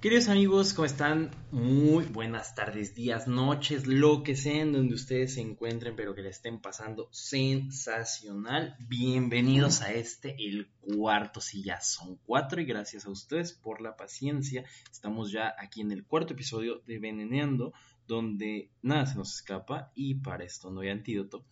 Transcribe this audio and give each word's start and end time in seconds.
Queridos 0.00 0.30
amigos, 0.30 0.72
¿cómo 0.72 0.86
están? 0.86 1.30
Muy 1.50 2.06
buenas 2.06 2.54
tardes, 2.54 2.94
días, 2.94 3.28
noches, 3.28 3.86
lo 3.86 4.22
que 4.22 4.34
sea 4.34 4.62
en 4.62 4.72
donde 4.72 4.94
ustedes 4.94 5.34
se 5.34 5.42
encuentren, 5.42 5.94
pero 5.94 6.14
que 6.14 6.22
le 6.22 6.30
estén 6.30 6.58
pasando 6.58 7.10
sensacional. 7.12 8.78
Bienvenidos 8.88 9.82
a 9.82 9.92
este, 9.92 10.36
el 10.38 10.70
cuarto, 10.80 11.42
si 11.42 11.62
ya 11.62 11.82
son 11.82 12.16
cuatro, 12.24 12.62
y 12.62 12.64
gracias 12.64 13.04
a 13.04 13.10
ustedes 13.10 13.52
por 13.52 13.82
la 13.82 13.98
paciencia. 13.98 14.64
Estamos 14.90 15.32
ya 15.32 15.54
aquí 15.58 15.82
en 15.82 15.92
el 15.92 16.06
cuarto 16.06 16.32
episodio 16.32 16.80
de 16.86 16.98
Veneneando, 16.98 17.74
donde 18.06 18.70
nada 18.80 19.04
se 19.04 19.16
nos 19.16 19.34
escapa 19.34 19.92
y 19.94 20.14
para 20.14 20.44
esto 20.44 20.70
no 20.70 20.80
hay 20.80 20.88
antídoto. 20.88 21.44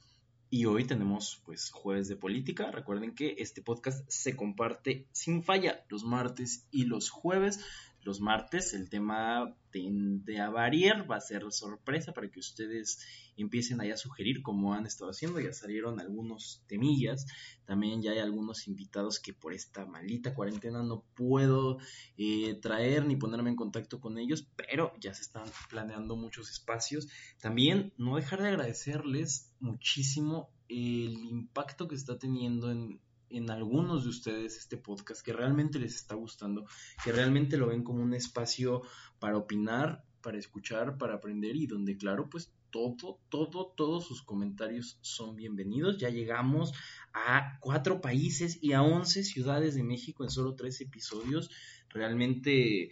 Y 0.50 0.64
hoy 0.64 0.84
tenemos 0.86 1.42
pues 1.44 1.70
jueves 1.70 2.08
de 2.08 2.16
política. 2.16 2.70
Recuerden 2.70 3.14
que 3.14 3.36
este 3.36 3.60
podcast 3.60 4.08
se 4.08 4.34
comparte 4.34 5.06
sin 5.12 5.42
falla 5.42 5.84
los 5.90 6.04
martes 6.04 6.66
y 6.70 6.86
los 6.86 7.10
jueves 7.10 7.60
los 8.08 8.20
martes. 8.20 8.72
El 8.72 8.88
tema 8.88 9.54
tiende 9.70 10.40
a 10.40 10.48
variar, 10.48 11.08
va 11.08 11.16
a 11.16 11.20
ser 11.20 11.44
sorpresa 11.50 12.12
para 12.12 12.30
que 12.30 12.40
ustedes 12.40 12.98
empiecen 13.36 13.80
ahí 13.80 13.90
a 13.90 13.96
sugerir 13.96 14.42
como 14.42 14.72
han 14.72 14.86
estado 14.86 15.10
haciendo. 15.10 15.38
Ya 15.38 15.52
salieron 15.52 16.00
algunos 16.00 16.64
temillas. 16.66 17.26
También 17.66 18.02
ya 18.02 18.12
hay 18.12 18.18
algunos 18.18 18.66
invitados 18.66 19.20
que 19.20 19.34
por 19.34 19.52
esta 19.52 19.84
maldita 19.84 20.34
cuarentena 20.34 20.82
no 20.82 21.04
puedo 21.14 21.78
eh, 22.16 22.58
traer 22.60 23.04
ni 23.04 23.16
ponerme 23.16 23.50
en 23.50 23.56
contacto 23.56 24.00
con 24.00 24.18
ellos, 24.18 24.48
pero 24.56 24.92
ya 24.98 25.12
se 25.12 25.22
están 25.22 25.44
planeando 25.68 26.16
muchos 26.16 26.50
espacios. 26.50 27.08
También 27.40 27.92
no 27.98 28.16
dejar 28.16 28.40
de 28.40 28.48
agradecerles 28.48 29.52
muchísimo 29.60 30.50
el 30.68 31.24
impacto 31.24 31.88
que 31.88 31.94
está 31.94 32.18
teniendo 32.18 32.70
en, 32.70 33.00
en 33.30 33.50
algunos 33.50 34.04
de 34.04 34.10
ustedes 34.10 34.56
este 34.56 34.76
podcast, 34.76 35.22
que 35.22 35.32
realmente 35.32 35.78
les 35.78 35.94
está 35.94 36.14
gustando, 36.14 36.66
que 37.04 37.12
realmente 37.12 37.56
lo 37.56 37.68
ven 37.68 37.84
como 37.84 38.02
un 38.02 38.14
espacio 38.14 38.82
para 39.18 39.36
opinar, 39.36 40.04
para 40.20 40.38
escuchar, 40.38 40.98
para 40.98 41.14
aprender 41.14 41.56
y 41.56 41.66
donde, 41.66 41.96
claro, 41.96 42.28
pues 42.28 42.52
todo, 42.70 43.18
todo, 43.28 43.72
todos 43.76 44.06
sus 44.06 44.22
comentarios 44.22 44.98
son 45.00 45.36
bienvenidos. 45.36 45.98
Ya 45.98 46.10
llegamos 46.10 46.72
a 47.12 47.58
cuatro 47.60 48.00
países 48.00 48.58
y 48.60 48.72
a 48.72 48.82
once 48.82 49.24
ciudades 49.24 49.74
de 49.74 49.82
México 49.82 50.24
en 50.24 50.30
solo 50.30 50.54
tres 50.54 50.80
episodios. 50.80 51.50
Realmente, 51.88 52.90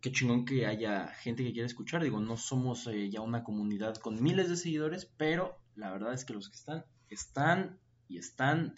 qué 0.00 0.12
chingón 0.12 0.44
que 0.44 0.66
haya 0.66 1.08
gente 1.08 1.44
que 1.44 1.52
quiera 1.52 1.66
escuchar. 1.66 2.02
Digo, 2.02 2.20
no 2.20 2.36
somos 2.36 2.86
eh, 2.86 3.10
ya 3.10 3.20
una 3.20 3.44
comunidad 3.44 3.96
con 3.96 4.22
miles 4.22 4.48
de 4.48 4.56
seguidores, 4.56 5.04
pero 5.16 5.58
la 5.74 5.90
verdad 5.92 6.14
es 6.14 6.24
que 6.24 6.32
los 6.32 6.48
que 6.48 6.56
están, 6.56 6.84
están 7.08 7.78
y 8.08 8.18
están 8.18 8.74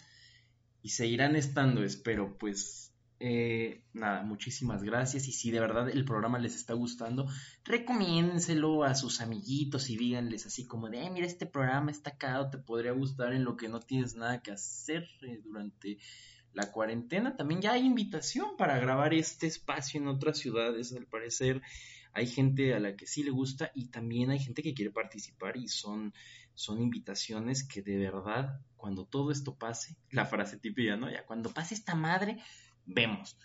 y 0.83 0.89
seguirán 0.89 1.35
estando, 1.35 1.83
espero. 1.83 2.37
Pues 2.37 2.93
eh, 3.19 3.85
nada, 3.93 4.21
muchísimas 4.23 4.83
gracias. 4.83 5.27
Y 5.29 5.31
si 5.31 5.49
de 5.49 5.61
verdad 5.61 5.89
el 5.89 6.03
programa 6.03 6.37
les 6.39 6.55
está 6.55 6.73
gustando, 6.73 7.25
recomiéndenselo 7.63 8.83
a 8.83 8.93
sus 8.93 9.21
amiguitos 9.21 9.89
y 9.89 9.95
díganles 9.95 10.45
así 10.45 10.67
como 10.67 10.89
de, 10.89 11.09
mira, 11.09 11.25
este 11.25 11.45
programa 11.45 11.89
está 11.89 12.17
cagado, 12.17 12.49
te 12.49 12.57
podría 12.57 12.91
gustar 12.91 13.33
en 13.33 13.45
lo 13.45 13.55
que 13.55 13.69
no 13.69 13.79
tienes 13.79 14.15
nada 14.15 14.41
que 14.43 14.51
hacer 14.51 15.07
eh, 15.21 15.39
durante 15.41 15.97
la 16.51 16.69
cuarentena. 16.69 17.37
También 17.37 17.61
ya 17.61 17.71
hay 17.71 17.85
invitación 17.85 18.57
para 18.57 18.77
grabar 18.77 19.13
este 19.13 19.47
espacio 19.47 20.01
en 20.01 20.07
otras 20.09 20.37
ciudades, 20.37 20.91
al 20.91 21.07
parecer. 21.07 21.61
Hay 22.13 22.27
gente 22.27 22.73
a 22.73 22.79
la 22.79 22.95
que 22.95 23.07
sí 23.07 23.23
le 23.23 23.31
gusta 23.31 23.71
y 23.73 23.87
también 23.87 24.29
hay 24.29 24.39
gente 24.39 24.61
que 24.61 24.73
quiere 24.73 24.91
participar 24.91 25.57
y 25.57 25.67
son 25.67 26.13
son 26.55 26.81
invitaciones 26.81 27.63
que 27.63 27.81
de 27.81 27.97
verdad, 27.97 28.59
cuando 28.77 29.05
todo 29.05 29.31
esto 29.31 29.55
pase, 29.55 29.95
la 30.11 30.25
frase 30.25 30.57
típica, 30.57 30.95
¿no? 30.97 31.09
Ya, 31.09 31.25
cuando 31.25 31.51
pase 31.51 31.73
esta 31.73 31.95
madre, 31.95 32.37
vemos. 32.85 33.37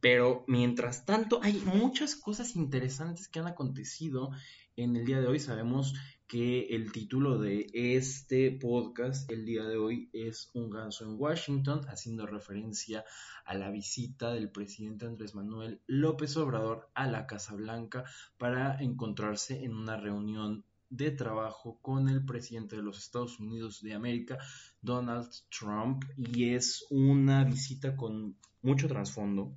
Pero 0.00 0.44
mientras 0.46 1.04
tanto, 1.04 1.40
hay 1.42 1.54
muchas 1.54 2.16
cosas 2.16 2.56
interesantes 2.56 3.28
que 3.28 3.40
han 3.40 3.46
acontecido 3.46 4.30
en 4.76 4.96
el 4.96 5.04
día 5.04 5.20
de 5.20 5.26
hoy. 5.26 5.40
Sabemos 5.40 5.94
que 6.26 6.74
el 6.74 6.90
título 6.90 7.38
de 7.38 7.68
este 7.72 8.50
podcast 8.50 9.30
el 9.30 9.44
día 9.44 9.62
de 9.64 9.76
hoy 9.76 10.10
es 10.12 10.50
Un 10.54 10.70
ganso 10.70 11.04
en 11.04 11.14
Washington, 11.16 11.82
haciendo 11.88 12.26
referencia 12.26 13.04
a 13.44 13.54
la 13.54 13.70
visita 13.70 14.32
del 14.32 14.50
presidente 14.50 15.06
Andrés 15.06 15.36
Manuel 15.36 15.80
López 15.86 16.36
Obrador 16.36 16.90
a 16.94 17.06
la 17.06 17.26
Casa 17.28 17.54
Blanca 17.54 18.04
para 18.38 18.82
encontrarse 18.82 19.62
en 19.62 19.74
una 19.74 19.96
reunión 19.96 20.64
de 20.90 21.12
trabajo 21.12 21.78
con 21.80 22.08
el 22.08 22.24
presidente 22.24 22.74
de 22.74 22.82
los 22.82 22.98
Estados 22.98 23.38
Unidos 23.38 23.80
de 23.82 23.94
América, 23.94 24.38
Donald 24.80 25.30
Trump, 25.48 26.04
y 26.16 26.54
es 26.54 26.86
una 26.90 27.44
visita 27.44 27.96
con 27.96 28.36
mucho 28.62 28.88
trasfondo, 28.88 29.54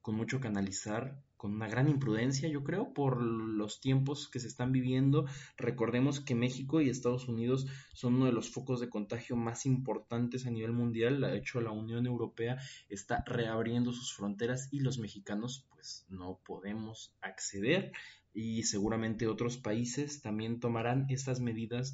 con 0.00 0.14
mucho 0.14 0.38
canalizar, 0.38 1.20
con 1.44 1.52
una 1.52 1.68
gran 1.68 1.90
imprudencia, 1.90 2.48
yo 2.48 2.64
creo, 2.64 2.94
por 2.94 3.20
los 3.20 3.78
tiempos 3.78 4.30
que 4.30 4.40
se 4.40 4.46
están 4.48 4.72
viviendo. 4.72 5.26
Recordemos 5.58 6.18
que 6.18 6.34
México 6.34 6.80
y 6.80 6.88
Estados 6.88 7.28
Unidos 7.28 7.66
son 7.92 8.14
uno 8.14 8.24
de 8.24 8.32
los 8.32 8.48
focos 8.48 8.80
de 8.80 8.88
contagio 8.88 9.36
más 9.36 9.66
importantes 9.66 10.46
a 10.46 10.50
nivel 10.50 10.72
mundial. 10.72 11.20
De 11.20 11.36
hecho, 11.36 11.60
la 11.60 11.70
Unión 11.70 12.06
Europea 12.06 12.56
está 12.88 13.22
reabriendo 13.26 13.92
sus 13.92 14.14
fronteras 14.14 14.70
y 14.72 14.80
los 14.80 14.98
mexicanos, 14.98 15.66
pues, 15.68 16.06
no 16.08 16.40
podemos 16.46 17.14
acceder 17.20 17.92
y 18.32 18.62
seguramente 18.62 19.28
otros 19.28 19.58
países 19.58 20.22
también 20.22 20.60
tomarán 20.60 21.04
estas 21.10 21.40
medidas 21.40 21.92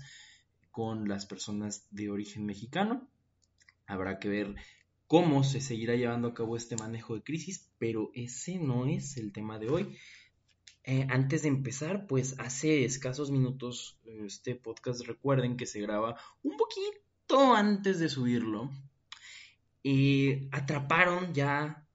con 0.70 1.08
las 1.08 1.26
personas 1.26 1.88
de 1.90 2.08
origen 2.08 2.46
mexicano. 2.46 3.10
Habrá 3.88 4.20
que 4.20 4.28
ver 4.28 4.54
cómo 5.10 5.42
se 5.42 5.60
seguirá 5.60 5.96
llevando 5.96 6.28
a 6.28 6.34
cabo 6.34 6.56
este 6.56 6.76
manejo 6.76 7.16
de 7.16 7.24
crisis, 7.24 7.68
pero 7.78 8.12
ese 8.14 8.60
no 8.60 8.86
es 8.86 9.16
el 9.16 9.32
tema 9.32 9.58
de 9.58 9.68
hoy. 9.68 9.98
Eh, 10.84 11.04
antes 11.10 11.42
de 11.42 11.48
empezar, 11.48 12.06
pues 12.06 12.38
hace 12.38 12.84
escasos 12.84 13.32
minutos 13.32 13.98
este 14.04 14.54
podcast 14.54 15.04
recuerden 15.04 15.56
que 15.56 15.66
se 15.66 15.80
graba 15.80 16.16
un 16.44 16.56
poquito 16.56 17.56
antes 17.56 17.98
de 17.98 18.08
subirlo. 18.08 18.70
atraparon 20.52 21.34
ya 21.34 21.88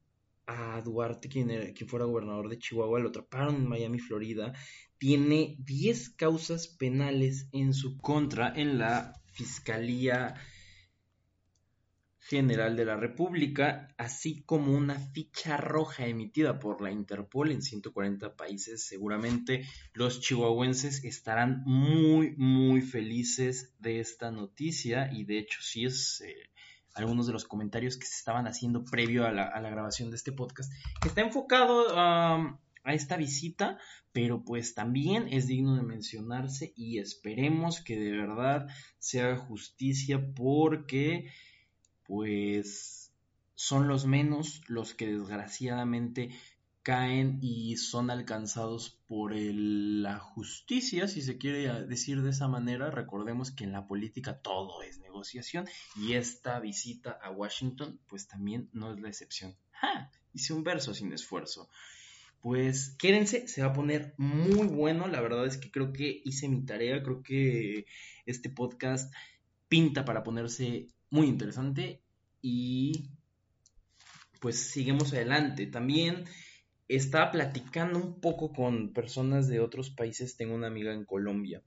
a 0.46 0.82
Duarte, 0.82 1.30
quien, 1.30 1.72
quien 1.74 1.90
fuera 1.90 2.04
gobernador 2.04 2.50
de 2.50 2.60
Chihuahua, 2.60 3.00
lo 3.00 3.10
atraparon 3.10 3.56
en 3.56 3.70
Miami, 3.70 4.00
Florida. 4.00 4.52
Tiene 4.98 5.56
10 5.60 6.10
causas 6.10 6.68
penales 6.68 7.48
en 7.54 7.74
su 7.74 7.96
contra 7.96 8.54
en 8.54 8.78
la 8.78 9.14
Fiscalía 9.32 10.36
General 12.28 12.76
de 12.76 12.86
la 12.86 12.96
República, 12.96 13.94
así 13.98 14.42
como 14.42 14.74
una 14.74 14.96
ficha 14.96 15.58
roja 15.58 16.08
emitida 16.08 16.60
por 16.60 16.82
la 16.82 16.92
Interpol 16.92 17.52
en 17.52 17.62
140 17.62 18.36
países. 18.36 18.84
Seguramente 18.84 19.68
los 19.94 20.22
chihuahuenses 20.22 21.04
estarán 21.04 21.62
muy, 21.66 22.36
muy 22.36 22.82
felices 22.82 23.76
de 23.78 24.00
esta 24.00 24.32
noticia 24.32 25.12
y 25.14 25.26
de 25.26 25.38
hecho 25.38 25.60
sí 25.62 25.86
es... 25.86 26.22
Eh, 26.22 26.36
algunos 26.96 27.28
de 27.28 27.34
los 27.34 27.44
comentarios 27.44 27.98
que 27.98 28.06
se 28.06 28.16
estaban 28.16 28.48
haciendo 28.48 28.86
previo 28.86 29.26
a 29.26 29.32
la, 29.34 29.70
grabación 29.70 30.12
de 30.12 30.16
este 30.16 30.32
podcast, 30.32 30.72
que 31.02 31.10
está 31.10 31.20
enfocado 31.20 31.88
a 31.94 32.94
esta 32.94 33.18
visita, 33.18 33.78
pero 34.14 34.46
pues 34.46 34.76
también 34.76 35.28
es 35.30 35.46
digno 35.46 35.76
de 35.76 35.82
mencionarse 35.82 36.72
y 36.78 37.00
esperemos 37.00 37.82
que 37.82 38.00
de 38.00 38.12
verdad 38.12 38.68
se 38.98 39.22
haga 39.22 39.36
justicia 39.36 40.34
porque 40.34 41.30
pues 42.08 43.12
son 43.56 43.88
los 43.88 44.06
menos 44.06 44.62
los 44.68 44.94
que 44.94 45.08
desgraciadamente 45.08 46.32
caen 46.86 47.40
y 47.42 47.78
son 47.78 48.12
alcanzados 48.12 49.00
por 49.08 49.34
la 49.34 50.20
justicia, 50.20 51.08
si 51.08 51.24
se 51.24 51.40
quiere 51.40 51.86
decir 51.86 52.22
de 52.22 52.30
esa 52.30 52.48
manera. 52.48 52.92
Recordemos 52.92 53.50
que 53.50 53.64
en 53.64 53.72
la 53.72 53.88
política 53.88 54.40
todo 54.40 54.84
es 54.84 55.00
negociación 55.00 55.68
y 55.96 56.14
esta 56.14 56.60
visita 56.60 57.18
a 57.24 57.32
Washington 57.32 58.00
pues 58.08 58.28
también 58.28 58.70
no 58.72 58.94
es 58.94 59.00
la 59.00 59.08
excepción. 59.08 59.58
¡Ja! 59.72 60.12
Hice 60.32 60.54
un 60.54 60.64
verso 60.64 60.94
sin 60.94 61.12
esfuerzo. 61.12 61.70
Pues 62.40 62.96
quédense, 63.00 63.48
se 63.48 63.64
va 63.64 63.70
a 63.70 63.74
poner 63.74 64.14
muy 64.18 64.68
bueno. 64.68 65.08
La 65.08 65.22
verdad 65.22 65.48
es 65.48 65.58
que 65.58 65.72
creo 65.72 65.92
que 65.92 66.22
hice 66.24 66.48
mi 66.48 66.64
tarea, 66.66 67.02
creo 67.02 67.24
que 67.24 67.88
este 68.28 68.52
podcast 68.52 69.12
pinta 69.68 70.06
para 70.06 70.22
ponerse 70.22 70.88
muy 71.10 71.28
interesante 71.28 72.02
y 72.42 73.10
pues 74.40 74.72
seguimos 74.72 75.14
adelante. 75.14 75.66
También 75.68 76.26
estaba 76.88 77.32
platicando 77.32 78.00
un 78.00 78.20
poco 78.20 78.54
con 78.54 78.94
personas 78.94 79.48
de 79.48 79.60
otros 79.60 79.90
países, 79.90 80.38
tengo 80.38 80.56
una 80.56 80.68
amiga 80.68 80.94
en 80.94 81.06
Colombia, 81.06 81.64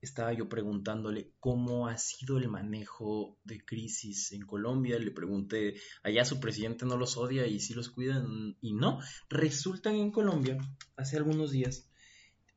estaba 0.00 0.32
yo 0.32 0.48
preguntándole 0.48 1.32
cómo 1.40 1.88
ha 1.88 1.98
sido 1.98 2.38
el 2.38 2.48
manejo 2.48 3.38
de 3.44 3.64
crisis 3.64 4.32
en 4.32 4.42
Colombia, 4.42 4.98
le 4.98 5.10
pregunté, 5.10 5.74
allá 6.02 6.24
su 6.24 6.38
presidente 6.38 6.86
no 6.86 6.96
los 6.96 7.16
odia 7.16 7.46
y 7.46 7.58
sí 7.60 7.74
los 7.74 7.90
cuidan 7.90 8.56
y 8.60 8.74
no, 8.74 9.00
resulta 9.28 9.90
en 9.90 10.12
Colombia, 10.12 10.58
hace 10.96 11.16
algunos 11.16 11.50
días, 11.50 11.90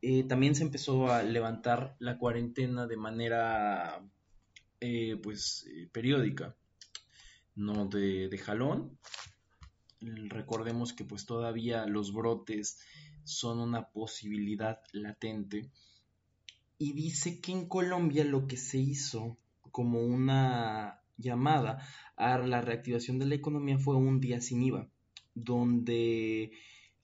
eh, 0.01 0.23
también 0.23 0.55
se 0.55 0.63
empezó 0.63 1.11
a 1.11 1.23
levantar 1.23 1.95
la 1.99 2.17
cuarentena 2.17 2.87
de 2.87 2.97
manera 2.97 4.07
eh, 4.81 5.17
pues 5.21 5.67
eh, 5.67 5.89
periódica, 5.91 6.55
no 7.55 7.85
de, 7.85 8.29
de 8.29 8.37
jalón. 8.37 8.97
Recordemos 10.01 10.93
que 10.93 11.03
pues 11.03 11.25
todavía 11.25 11.85
los 11.85 12.13
brotes 12.13 12.79
son 13.23 13.59
una 13.59 13.89
posibilidad 13.89 14.79
latente. 14.93 15.69
Y 16.77 16.93
dice 16.93 17.41
que 17.41 17.51
en 17.51 17.67
Colombia 17.67 18.23
lo 18.23 18.47
que 18.47 18.57
se 18.57 18.77
hizo 18.77 19.37
como 19.71 20.01
una 20.01 21.01
llamada 21.17 21.85
a 22.15 22.37
la 22.37 22.61
reactivación 22.61 23.19
de 23.19 23.25
la 23.25 23.35
economía 23.35 23.77
fue 23.77 23.95
un 23.97 24.19
día 24.19 24.41
sin 24.41 24.63
IVA, 24.63 24.87
donde 25.35 26.51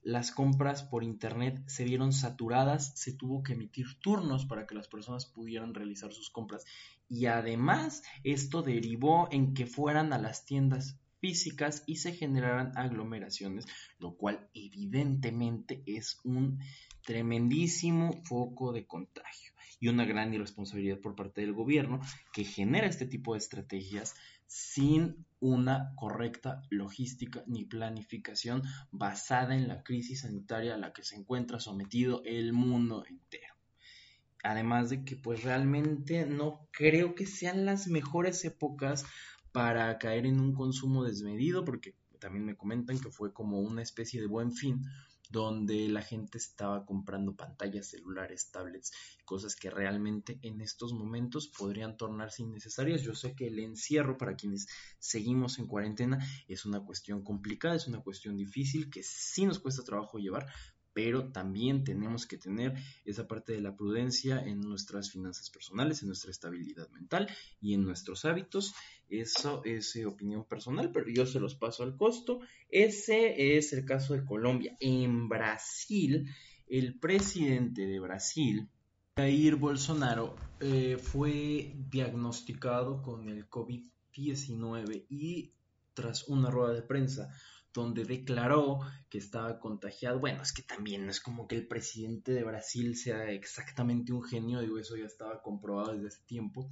las 0.06 0.30
compras 0.30 0.84
por 0.84 1.02
internet 1.02 1.60
se 1.66 1.82
vieron 1.82 2.12
saturadas, 2.12 2.92
se 2.94 3.12
tuvo 3.12 3.42
que 3.42 3.54
emitir 3.54 3.98
turnos 3.98 4.46
para 4.46 4.64
que 4.64 4.76
las 4.76 4.86
personas 4.86 5.26
pudieran 5.26 5.74
realizar 5.74 6.12
sus 6.12 6.30
compras. 6.30 6.64
Y 7.08 7.26
además 7.26 8.04
esto 8.22 8.62
derivó 8.62 9.26
en 9.32 9.52
que 9.52 9.66
fueran 9.66 10.12
a 10.12 10.18
las 10.18 10.46
tiendas 10.46 10.96
físicas 11.18 11.82
y 11.86 11.96
se 11.96 12.12
generaran 12.12 12.70
aglomeraciones, 12.78 13.66
lo 13.98 14.16
cual 14.16 14.48
evidentemente 14.54 15.82
es 15.86 16.20
un 16.22 16.60
tremendísimo 17.04 18.22
foco 18.22 18.72
de 18.72 18.86
contagio 18.86 19.54
y 19.80 19.88
una 19.88 20.04
gran 20.04 20.32
irresponsabilidad 20.32 21.00
por 21.00 21.16
parte 21.16 21.40
del 21.40 21.52
gobierno 21.52 22.00
que 22.32 22.44
genera 22.44 22.86
este 22.86 23.06
tipo 23.06 23.32
de 23.32 23.38
estrategias 23.38 24.14
sin 24.46 25.26
una 25.40 25.92
correcta 25.96 26.62
logística 26.70 27.42
ni 27.46 27.64
planificación 27.64 28.62
basada 28.90 29.54
en 29.54 29.68
la 29.68 29.82
crisis 29.82 30.22
sanitaria 30.22 30.74
a 30.74 30.78
la 30.78 30.92
que 30.92 31.02
se 31.02 31.16
encuentra 31.16 31.60
sometido 31.60 32.22
el 32.24 32.52
mundo 32.52 33.04
entero. 33.06 33.54
Además 34.42 34.90
de 34.90 35.04
que 35.04 35.16
pues 35.16 35.42
realmente 35.42 36.26
no 36.26 36.68
creo 36.70 37.14
que 37.14 37.26
sean 37.26 37.64
las 37.66 37.88
mejores 37.88 38.44
épocas 38.44 39.04
para 39.52 39.98
caer 39.98 40.26
en 40.26 40.40
un 40.40 40.54
consumo 40.54 41.04
desmedido, 41.04 41.64
porque 41.64 41.94
también 42.18 42.44
me 42.44 42.56
comentan 42.56 42.98
que 42.98 43.10
fue 43.10 43.32
como 43.32 43.60
una 43.60 43.82
especie 43.82 44.20
de 44.20 44.26
buen 44.26 44.52
fin, 44.52 44.84
donde 45.30 45.88
la 45.88 46.02
gente 46.02 46.38
estaba 46.38 46.84
comprando 46.84 47.34
pantallas 47.34 47.88
celulares, 47.88 48.50
tablets, 48.50 48.92
cosas 49.24 49.56
que 49.56 49.70
realmente 49.70 50.38
en 50.42 50.60
estos 50.60 50.92
momentos 50.92 51.48
podrían 51.48 51.96
tornarse 51.96 52.42
innecesarias. 52.42 53.02
Yo 53.02 53.14
sé 53.14 53.34
que 53.34 53.48
el 53.48 53.58
encierro 53.58 54.16
para 54.18 54.36
quienes 54.36 54.66
seguimos 54.98 55.58
en 55.58 55.66
cuarentena 55.66 56.18
es 56.48 56.64
una 56.64 56.80
cuestión 56.80 57.22
complicada, 57.22 57.76
es 57.76 57.86
una 57.86 58.02
cuestión 58.02 58.36
difícil 58.36 58.90
que 58.90 59.02
sí 59.02 59.46
nos 59.46 59.58
cuesta 59.58 59.82
trabajo 59.82 60.18
llevar, 60.18 60.46
pero 60.96 61.30
también 61.30 61.84
tenemos 61.84 62.24
que 62.24 62.38
tener 62.38 62.72
esa 63.04 63.28
parte 63.28 63.52
de 63.52 63.60
la 63.60 63.76
prudencia 63.76 64.40
en 64.40 64.62
nuestras 64.62 65.10
finanzas 65.10 65.50
personales, 65.50 66.00
en 66.00 66.08
nuestra 66.08 66.30
estabilidad 66.30 66.88
mental 66.88 67.28
y 67.60 67.74
en 67.74 67.82
nuestros 67.82 68.24
hábitos. 68.24 68.72
Eso 69.10 69.60
es 69.66 69.94
eh, 69.96 70.06
opinión 70.06 70.46
personal, 70.46 70.92
pero 70.92 71.10
yo 71.10 71.26
se 71.26 71.38
los 71.38 71.54
paso 71.54 71.82
al 71.82 71.98
costo. 71.98 72.40
Ese 72.70 73.58
es 73.58 73.74
el 73.74 73.84
caso 73.84 74.14
de 74.14 74.24
Colombia. 74.24 74.74
En 74.80 75.28
Brasil, 75.28 76.30
el 76.66 76.98
presidente 76.98 77.86
de 77.86 78.00
Brasil, 78.00 78.66
Jair 79.18 79.56
Bolsonaro, 79.56 80.34
eh, 80.60 80.96
fue 80.96 81.74
diagnosticado 81.90 83.02
con 83.02 83.28
el 83.28 83.50
COVID-19 83.50 85.04
y 85.10 85.52
tras 85.92 86.26
una 86.26 86.50
rueda 86.50 86.72
de 86.72 86.80
prensa 86.80 87.30
donde 87.80 88.04
declaró 88.04 88.80
que 89.08 89.18
estaba 89.18 89.58
contagiado. 89.58 90.18
Bueno, 90.18 90.42
es 90.42 90.52
que 90.52 90.62
también 90.62 91.04
no 91.04 91.10
es 91.10 91.20
como 91.20 91.46
que 91.46 91.56
el 91.56 91.66
presidente 91.66 92.32
de 92.32 92.44
Brasil 92.44 92.96
sea 92.96 93.30
exactamente 93.30 94.12
un 94.12 94.22
genio, 94.22 94.60
digo, 94.60 94.78
eso 94.78 94.96
ya 94.96 95.06
estaba 95.06 95.42
comprobado 95.42 95.92
desde 95.92 96.08
hace 96.08 96.22
tiempo. 96.26 96.70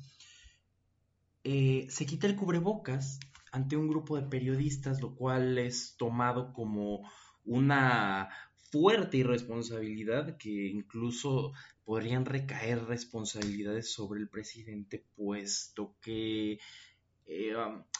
Eh, 1.44 1.86
se 1.90 2.06
quita 2.06 2.26
el 2.26 2.36
cubrebocas 2.36 3.20
ante 3.52 3.76
un 3.76 3.88
grupo 3.88 4.16
de 4.16 4.26
periodistas, 4.28 5.00
lo 5.00 5.14
cual 5.14 5.58
es 5.58 5.94
tomado 5.96 6.52
como 6.52 7.08
una 7.44 8.30
fuerte 8.72 9.18
irresponsabilidad 9.18 10.36
que 10.38 10.66
incluso 10.68 11.52
podrían 11.84 12.24
recaer 12.24 12.84
responsabilidades 12.86 13.92
sobre 13.92 14.20
el 14.20 14.28
presidente, 14.28 15.04
puesto 15.14 15.94
que 16.00 16.58
eh, 17.26 17.54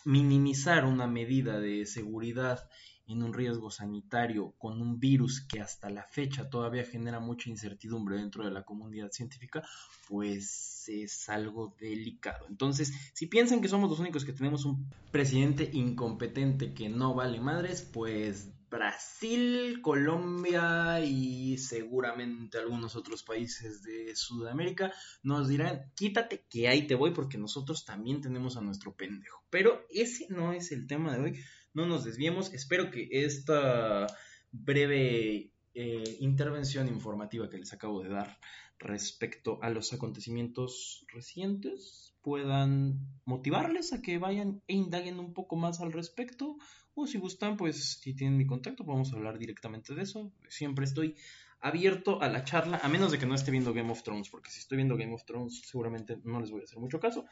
minimizar 0.05 0.85
una 0.85 1.07
medida 1.07 1.61
de 1.61 1.87
seguridad 1.87 2.69
en 3.07 3.23
un 3.23 3.33
riesgo 3.33 3.71
sanitario 3.71 4.55
con 4.59 4.81
un 4.81 4.99
virus 4.99 5.41
que 5.41 5.61
hasta 5.61 5.91
la 5.91 6.05
fecha 6.05 6.49
todavía 6.49 6.85
genera 6.85 7.21
mucha 7.21 7.51
incertidumbre 7.51 8.17
dentro 8.17 8.45
de 8.45 8.51
la 8.51 8.63
comunidad 8.63 9.11
científica, 9.11 9.63
pues 10.09 10.89
es 10.89 11.29
algo 11.29 11.75
delicado. 11.79 12.47
Entonces, 12.49 12.93
si 13.13 13.27
piensan 13.27 13.61
que 13.61 13.69
somos 13.69 13.91
los 13.91 14.01
únicos 14.01 14.25
que 14.25 14.33
tenemos 14.33 14.65
un 14.65 14.91
presidente 15.11 15.71
incompetente 15.73 16.75
que 16.75 16.89
no 16.89 17.15
vale 17.15 17.41
madres, 17.41 17.83
pues 17.83 18.51
Brasil, 18.75 19.81
Colombia 19.83 21.01
y 21.01 21.59
seguramente 21.59 22.59
algunos 22.59 22.97
otros 22.97 23.23
países 23.23 23.83
de 23.85 24.17
Sudamérica 24.17 24.93
nos 25.23 25.47
dirán, 25.47 25.93
quítate 25.95 26.45
que 26.51 26.67
ahí 26.67 26.87
te 26.89 26.97
voy 26.97 27.13
porque 27.13 27.39
nosotros 27.39 27.85
también 27.85 28.21
tenemos 28.21 28.57
a 28.57 28.63
nuestro 28.63 28.93
pendejo. 28.97 29.45
Pero 29.49 29.87
ese 29.91 30.27
no 30.29 30.53
es 30.53 30.73
el 30.73 30.89
tema 30.89 31.13
de 31.17 31.23
hoy 31.23 31.41
no 31.75 31.87
nos 31.87 32.05
desviemos. 32.05 32.53
Espero 32.55 32.91
que 32.91 33.09
esta 33.11 34.07
breve 34.51 35.53
eh, 35.75 36.17
intervención 36.21 36.89
informativa 36.89 37.51
que 37.51 37.59
les 37.59 37.73
acabo 37.73 38.03
de 38.03 38.09
dar 38.09 38.39
respecto 38.79 39.59
a 39.63 39.71
los 39.71 39.93
acontecimientos 39.93 41.05
recientes 41.09 42.15
puedan 42.23 43.01
motivarles 43.27 43.93
a 43.93 44.01
que 44.01 44.19
vayan 44.19 44.63
e 44.67 44.75
indaguen 44.75 45.19
un 45.19 45.35
poco 45.35 45.57
más 45.57 45.81
al 45.81 45.93
respecto. 45.93 46.57
O 46.95 47.07
si 47.07 47.19
gustan, 47.19 47.57
pues 47.57 48.01
si 48.01 48.15
tienen 48.15 48.39
mi 48.39 48.47
contacto, 48.47 48.85
podemos 48.85 49.13
hablar 49.13 49.39
directamente 49.39 49.95
de 49.95 50.03
eso. 50.03 50.33
Siempre 50.49 50.87
estoy 50.87 51.17
abierto 51.61 52.23
a 52.23 52.29
la 52.29 52.45
charla, 52.45 52.81
a 52.83 52.89
menos 52.89 53.13
de 53.13 53.19
que 53.19 53.27
no 53.27 53.35
esté 53.35 53.51
viendo 53.51 53.75
Game 53.75 53.91
of 53.91 54.03
Thrones, 54.03 54.31
porque 54.31 54.51
si 54.51 54.61
estoy 54.61 54.77
viendo 54.77 54.97
Game 54.97 55.15
of 55.15 55.25
Thrones 55.25 55.63
seguramente 55.67 56.19
no 56.25 56.41
les 56.41 56.51
voy 56.51 56.63
a 56.63 56.65
hacer 56.65 56.79
mucho 56.79 56.99
caso. 56.99 57.27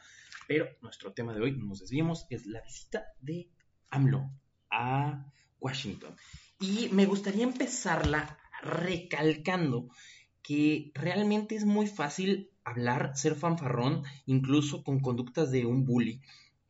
Pero 0.47 0.67
nuestro 0.81 1.13
tema 1.13 1.33
de 1.33 1.41
hoy, 1.41 1.57
no 1.57 1.65
nos 1.65 1.79
desviemos, 1.79 2.27
es 2.29 2.45
la 2.45 2.61
visita 2.61 3.05
de 3.21 3.49
AMLO 3.93 4.31
a 4.71 5.31
Washington. 5.59 6.15
Y 6.59 6.89
me 6.91 7.05
gustaría 7.05 7.43
empezarla 7.43 8.39
recalcando 8.63 9.89
que 10.41 10.91
realmente 10.95 11.55
es 11.55 11.65
muy 11.65 11.87
fácil 11.87 12.49
hablar, 12.63 13.15
ser 13.15 13.35
fanfarrón, 13.35 14.03
incluso 14.25 14.83
con 14.83 14.99
conductas 14.99 15.51
de 15.51 15.65
un 15.65 15.85
bully, 15.85 16.21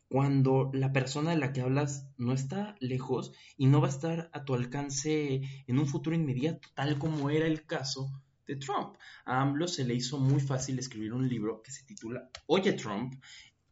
cuando 0.09 0.69
la 0.73 0.91
persona 0.91 1.31
de 1.31 1.37
la 1.37 1.53
que 1.53 1.61
hablas 1.61 2.07
no 2.17 2.33
está 2.33 2.75
lejos 2.79 3.31
y 3.57 3.67
no 3.67 3.81
va 3.81 3.87
a 3.87 3.91
estar 3.91 4.29
a 4.33 4.43
tu 4.43 4.53
alcance 4.53 5.41
en 5.65 5.79
un 5.79 5.87
futuro 5.87 6.15
inmediato, 6.15 6.67
tal 6.75 6.99
como 6.99 7.29
era 7.29 7.47
el 7.47 7.65
caso 7.65 8.21
de 8.45 8.57
Trump. 8.57 8.95
A 9.25 9.41
AMLO 9.41 9.67
se 9.67 9.85
le 9.85 9.95
hizo 9.95 10.19
muy 10.19 10.41
fácil 10.41 10.77
escribir 10.77 11.13
un 11.13 11.27
libro 11.27 11.61
que 11.63 11.71
se 11.71 11.83
titula 11.85 12.29
Oye 12.47 12.73
Trump 12.73 13.15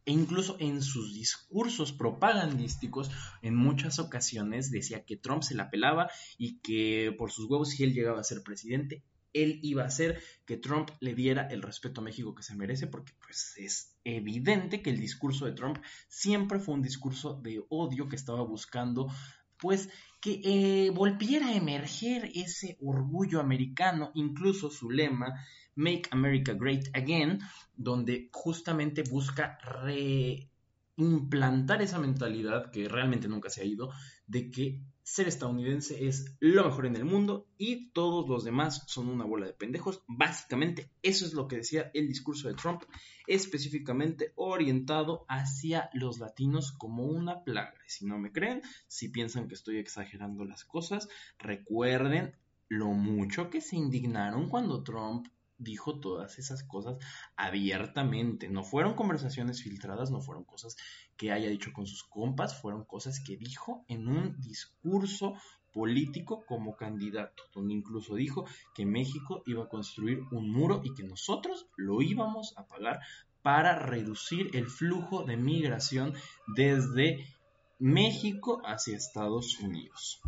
e 0.04 0.12
incluso 0.12 0.56
en 0.58 0.82
sus 0.82 1.14
discursos 1.14 1.92
propagandísticos, 1.92 3.10
en 3.42 3.54
muchas 3.54 3.98
ocasiones 3.98 4.70
decía 4.70 5.04
que 5.04 5.16
Trump 5.16 5.42
se 5.42 5.54
la 5.54 5.70
pelaba 5.70 6.10
y 6.38 6.58
que 6.58 7.14
por 7.16 7.30
sus 7.30 7.48
huevos, 7.48 7.70
si 7.70 7.84
él 7.84 7.92
llegaba 7.94 8.20
a 8.20 8.24
ser 8.24 8.42
presidente, 8.42 9.04
él 9.32 9.60
iba 9.62 9.82
a 9.82 9.86
hacer 9.86 10.22
que 10.44 10.56
Trump 10.56 10.90
le 11.00 11.14
diera 11.14 11.46
el 11.48 11.62
respeto 11.62 12.00
a 12.00 12.04
México 12.04 12.34
que 12.34 12.42
se 12.42 12.54
merece, 12.54 12.86
porque 12.86 13.12
pues 13.24 13.54
es 13.56 13.96
evidente 14.04 14.82
que 14.82 14.90
el 14.90 15.00
discurso 15.00 15.46
de 15.46 15.52
Trump 15.52 15.78
siempre 16.08 16.58
fue 16.58 16.74
un 16.74 16.82
discurso 16.82 17.34
de 17.34 17.64
odio 17.70 18.08
que 18.08 18.16
estaba 18.16 18.42
buscando 18.42 19.08
pues 19.62 19.88
que 20.20 20.40
eh, 20.44 20.90
volviera 20.90 21.46
a 21.46 21.54
emerger 21.54 22.30
ese 22.34 22.76
orgullo 22.80 23.38
americano, 23.40 24.10
incluso 24.14 24.70
su 24.70 24.90
lema 24.90 25.46
Make 25.74 26.08
America 26.10 26.54
Great 26.54 26.88
Again, 26.94 27.40
donde 27.74 28.28
justamente 28.32 29.02
busca 29.02 29.58
reimplantar 30.96 31.82
esa 31.82 31.98
mentalidad 31.98 32.70
que 32.70 32.88
realmente 32.88 33.28
nunca 33.28 33.50
se 33.50 33.62
ha 33.62 33.64
ido, 33.64 33.90
de 34.26 34.50
que 34.50 34.82
ser 35.02 35.26
estadounidense 35.26 36.06
es 36.06 36.36
lo 36.38 36.64
mejor 36.64 36.86
en 36.86 36.96
el 36.96 37.04
mundo 37.04 37.48
y 37.58 37.90
todos 37.90 38.28
los 38.28 38.44
demás 38.44 38.84
son 38.86 39.08
una 39.08 39.24
bola 39.24 39.46
de 39.46 39.52
pendejos. 39.52 40.02
Básicamente, 40.06 40.90
eso 41.02 41.26
es 41.26 41.32
lo 41.34 41.48
que 41.48 41.56
decía 41.56 41.90
el 41.92 42.06
discurso 42.06 42.48
de 42.48 42.54
Trump, 42.54 42.82
específicamente 43.26 44.32
orientado 44.36 45.24
hacia 45.28 45.90
los 45.92 46.18
latinos 46.18 46.72
como 46.72 47.04
una 47.04 47.42
plaga. 47.42 47.74
Si 47.86 48.06
no 48.06 48.18
me 48.18 48.32
creen, 48.32 48.62
si 48.86 49.08
piensan 49.08 49.48
que 49.48 49.54
estoy 49.54 49.78
exagerando 49.78 50.44
las 50.44 50.64
cosas, 50.64 51.08
recuerden 51.38 52.36
lo 52.68 52.88
mucho 52.88 53.50
que 53.50 53.60
se 53.60 53.76
indignaron 53.76 54.48
cuando 54.48 54.82
Trump 54.82 55.26
dijo 55.62 56.00
todas 56.00 56.38
esas 56.38 56.62
cosas 56.64 56.96
abiertamente. 57.36 58.48
No 58.48 58.62
fueron 58.62 58.94
conversaciones 58.94 59.62
filtradas, 59.62 60.10
no 60.10 60.20
fueron 60.20 60.44
cosas 60.44 60.76
que 61.16 61.32
haya 61.32 61.48
dicho 61.48 61.72
con 61.72 61.86
sus 61.86 62.04
compas, 62.04 62.60
fueron 62.60 62.84
cosas 62.84 63.20
que 63.20 63.36
dijo 63.36 63.84
en 63.88 64.08
un 64.08 64.40
discurso 64.40 65.34
político 65.72 66.44
como 66.46 66.76
candidato, 66.76 67.44
donde 67.54 67.74
incluso 67.74 68.14
dijo 68.14 68.44
que 68.74 68.84
México 68.84 69.42
iba 69.46 69.64
a 69.64 69.68
construir 69.68 70.20
un 70.30 70.50
muro 70.50 70.82
y 70.84 70.94
que 70.94 71.02
nosotros 71.02 71.66
lo 71.76 72.02
íbamos 72.02 72.54
a 72.56 72.66
pagar 72.66 73.00
para 73.42 73.78
reducir 73.78 74.50
el 74.54 74.68
flujo 74.68 75.24
de 75.24 75.36
migración 75.36 76.14
desde 76.54 77.26
México 77.78 78.62
hacia 78.64 78.96
Estados 78.96 79.58
Unidos. 79.58 80.20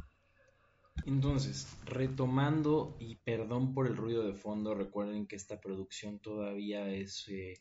Entonces, 1.07 1.77
retomando 1.85 2.97
y 2.99 3.17
perdón 3.17 3.75
por 3.75 3.87
el 3.87 3.97
ruido 3.97 4.27
de 4.27 4.35
fondo, 4.35 4.75
recuerden 4.75 5.27
que 5.27 5.37
esta 5.37 5.61
producción 5.61 6.19
todavía 6.19 6.89
es 6.89 7.29
eh, 7.29 7.59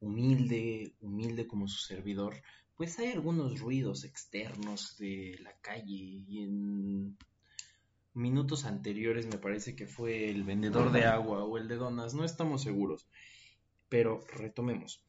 humilde, 0.00 0.94
humilde 1.00 1.46
como 1.46 1.66
su 1.66 1.78
servidor, 1.78 2.36
pues 2.76 2.98
hay 2.98 3.08
algunos 3.08 3.60
ruidos 3.60 4.04
externos 4.04 4.96
de 4.98 5.38
la 5.42 5.56
calle 5.60 6.22
y 6.26 6.42
en 6.42 7.16
minutos 8.14 8.64
anteriores 8.64 9.26
me 9.26 9.38
parece 9.38 9.74
que 9.74 9.86
fue 9.86 10.30
el 10.30 10.44
vendedor 10.44 10.92
de 10.92 11.04
agua 11.04 11.44
o 11.44 11.58
el 11.58 11.68
de 11.68 11.76
donas, 11.76 12.14
no 12.14 12.24
estamos 12.24 12.62
seguros, 12.62 13.08
pero 13.88 14.24
retomemos. 14.36 15.04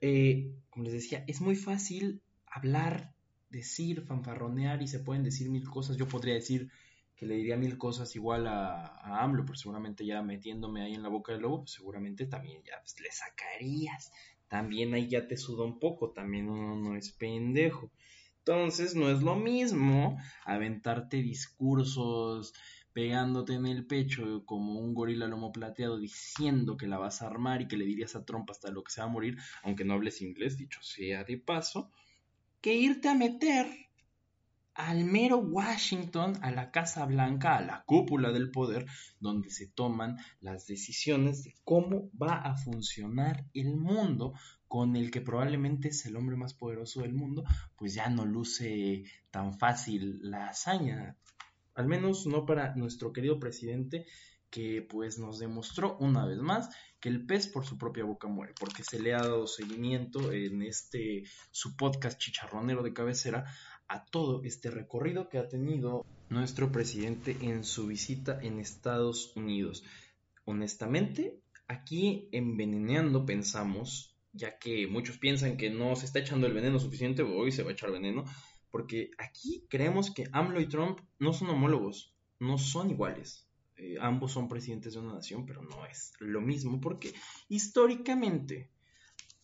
Eh, 0.00 0.54
como 0.70 0.84
les 0.84 0.94
decía, 0.94 1.24
es 1.26 1.40
muy 1.40 1.56
fácil 1.56 2.22
hablar, 2.46 3.14
decir, 3.50 4.02
fanfarronear 4.02 4.82
y 4.82 4.88
se 4.88 5.00
pueden 5.00 5.22
decir 5.22 5.50
mil 5.50 5.68
cosas. 5.68 5.96
Yo 5.96 6.06
podría 6.08 6.34
decir 6.34 6.70
que 7.16 7.26
le 7.26 7.34
diría 7.36 7.56
mil 7.56 7.78
cosas 7.78 8.14
igual 8.14 8.46
a, 8.46 8.86
a 8.86 9.22
AMLO, 9.22 9.44
pero 9.44 9.56
seguramente 9.56 10.04
ya 10.04 10.22
metiéndome 10.22 10.82
ahí 10.82 10.94
en 10.94 11.02
la 11.02 11.08
boca 11.08 11.32
del 11.32 11.42
lobo, 11.42 11.60
pues 11.60 11.72
seguramente 11.72 12.26
también 12.26 12.62
ya 12.62 12.78
pues, 12.80 13.00
le 13.00 13.10
sacarías. 13.10 14.12
También 14.48 14.94
ahí 14.94 15.08
ya 15.08 15.26
te 15.26 15.36
suda 15.36 15.64
un 15.64 15.80
poco, 15.80 16.10
también 16.10 16.48
uno 16.48 16.76
no 16.76 16.96
es 16.96 17.10
pendejo. 17.10 17.90
Entonces 18.38 18.94
no 18.94 19.10
es 19.10 19.22
lo 19.22 19.34
mismo 19.34 20.18
aventarte 20.44 21.16
discursos 21.16 22.52
pegándote 22.92 23.54
en 23.54 23.66
el 23.66 23.86
pecho 23.86 24.44
como 24.46 24.78
un 24.78 24.94
gorila 24.94 25.26
lomo 25.26 25.52
plateado 25.52 25.98
diciendo 25.98 26.76
que 26.76 26.86
la 26.86 26.96
vas 26.96 27.20
a 27.20 27.26
armar 27.26 27.60
y 27.60 27.68
que 27.68 27.76
le 27.76 27.84
dirías 27.84 28.14
a 28.14 28.24
Trump 28.24 28.50
hasta 28.50 28.70
lo 28.70 28.84
que 28.84 28.92
se 28.92 29.00
va 29.00 29.06
a 29.06 29.10
morir, 29.10 29.36
aunque 29.62 29.84
no 29.84 29.94
hables 29.94 30.22
inglés, 30.22 30.56
dicho 30.56 30.82
sea 30.82 31.24
de 31.24 31.36
paso, 31.38 31.90
que 32.60 32.74
irte 32.74 33.08
a 33.08 33.14
meter 33.14 33.66
al 34.76 35.04
mero 35.04 35.38
Washington, 35.38 36.38
a 36.42 36.50
la 36.50 36.70
Casa 36.70 37.06
Blanca, 37.06 37.56
a 37.56 37.62
la 37.62 37.84
cúpula 37.86 38.30
del 38.30 38.50
poder, 38.50 38.86
donde 39.20 39.48
se 39.50 39.66
toman 39.66 40.18
las 40.40 40.66
decisiones 40.66 41.44
de 41.44 41.54
cómo 41.64 42.10
va 42.20 42.36
a 42.36 42.56
funcionar 42.56 43.46
el 43.54 43.74
mundo 43.76 44.34
con 44.68 44.96
el 44.96 45.10
que 45.10 45.22
probablemente 45.22 45.88
es 45.88 46.04
el 46.06 46.16
hombre 46.16 46.36
más 46.36 46.52
poderoso 46.52 47.00
del 47.00 47.14
mundo, 47.14 47.44
pues 47.76 47.94
ya 47.94 48.10
no 48.10 48.26
luce 48.26 49.04
tan 49.30 49.58
fácil 49.58 50.18
la 50.22 50.48
hazaña, 50.48 51.16
al 51.74 51.86
menos 51.86 52.26
no 52.26 52.44
para 52.44 52.74
nuestro 52.74 53.12
querido 53.12 53.40
presidente, 53.40 54.06
que 54.50 54.82
pues 54.82 55.18
nos 55.18 55.38
demostró 55.38 55.96
una 55.98 56.24
vez 56.24 56.38
más 56.38 56.68
que 57.00 57.08
el 57.08 57.26
pez 57.26 57.46
por 57.46 57.66
su 57.66 57.78
propia 57.78 58.04
boca 58.04 58.28
muere, 58.28 58.54
porque 58.58 58.82
se 58.82 58.98
le 58.98 59.14
ha 59.14 59.18
dado 59.18 59.46
seguimiento 59.46 60.32
en 60.32 60.62
este 60.62 61.24
su 61.50 61.76
podcast 61.76 62.18
chicharronero 62.18 62.82
de 62.82 62.92
cabecera 62.92 63.44
a 63.88 64.04
todo 64.04 64.42
este 64.44 64.70
recorrido 64.70 65.28
que 65.28 65.38
ha 65.38 65.48
tenido 65.48 66.04
nuestro 66.28 66.72
presidente 66.72 67.36
en 67.40 67.64
su 67.64 67.86
visita 67.86 68.38
en 68.42 68.58
Estados 68.58 69.36
Unidos. 69.36 69.84
Honestamente, 70.44 71.40
aquí 71.68 72.28
enveneneando 72.32 73.26
pensamos, 73.26 74.16
ya 74.32 74.58
que 74.58 74.86
muchos 74.86 75.18
piensan 75.18 75.56
que 75.56 75.70
no 75.70 75.94
se 75.96 76.06
está 76.06 76.18
echando 76.18 76.46
el 76.46 76.52
veneno 76.52 76.78
suficiente, 76.78 77.22
hoy 77.22 77.52
se 77.52 77.62
va 77.62 77.70
a 77.70 77.72
echar 77.72 77.92
veneno, 77.92 78.24
porque 78.70 79.10
aquí 79.18 79.66
creemos 79.68 80.10
que 80.10 80.28
AMLO 80.32 80.60
y 80.60 80.68
Trump 80.68 81.00
no 81.18 81.32
son 81.32 81.50
homólogos, 81.50 82.14
no 82.38 82.58
son 82.58 82.90
iguales. 82.90 83.46
Eh, 83.76 83.96
ambos 84.00 84.32
son 84.32 84.48
presidentes 84.48 84.94
de 84.94 85.00
una 85.00 85.14
nación, 85.14 85.44
pero 85.44 85.62
no 85.62 85.84
es 85.86 86.12
lo 86.18 86.40
mismo, 86.40 86.80
porque 86.80 87.12
históricamente 87.48 88.70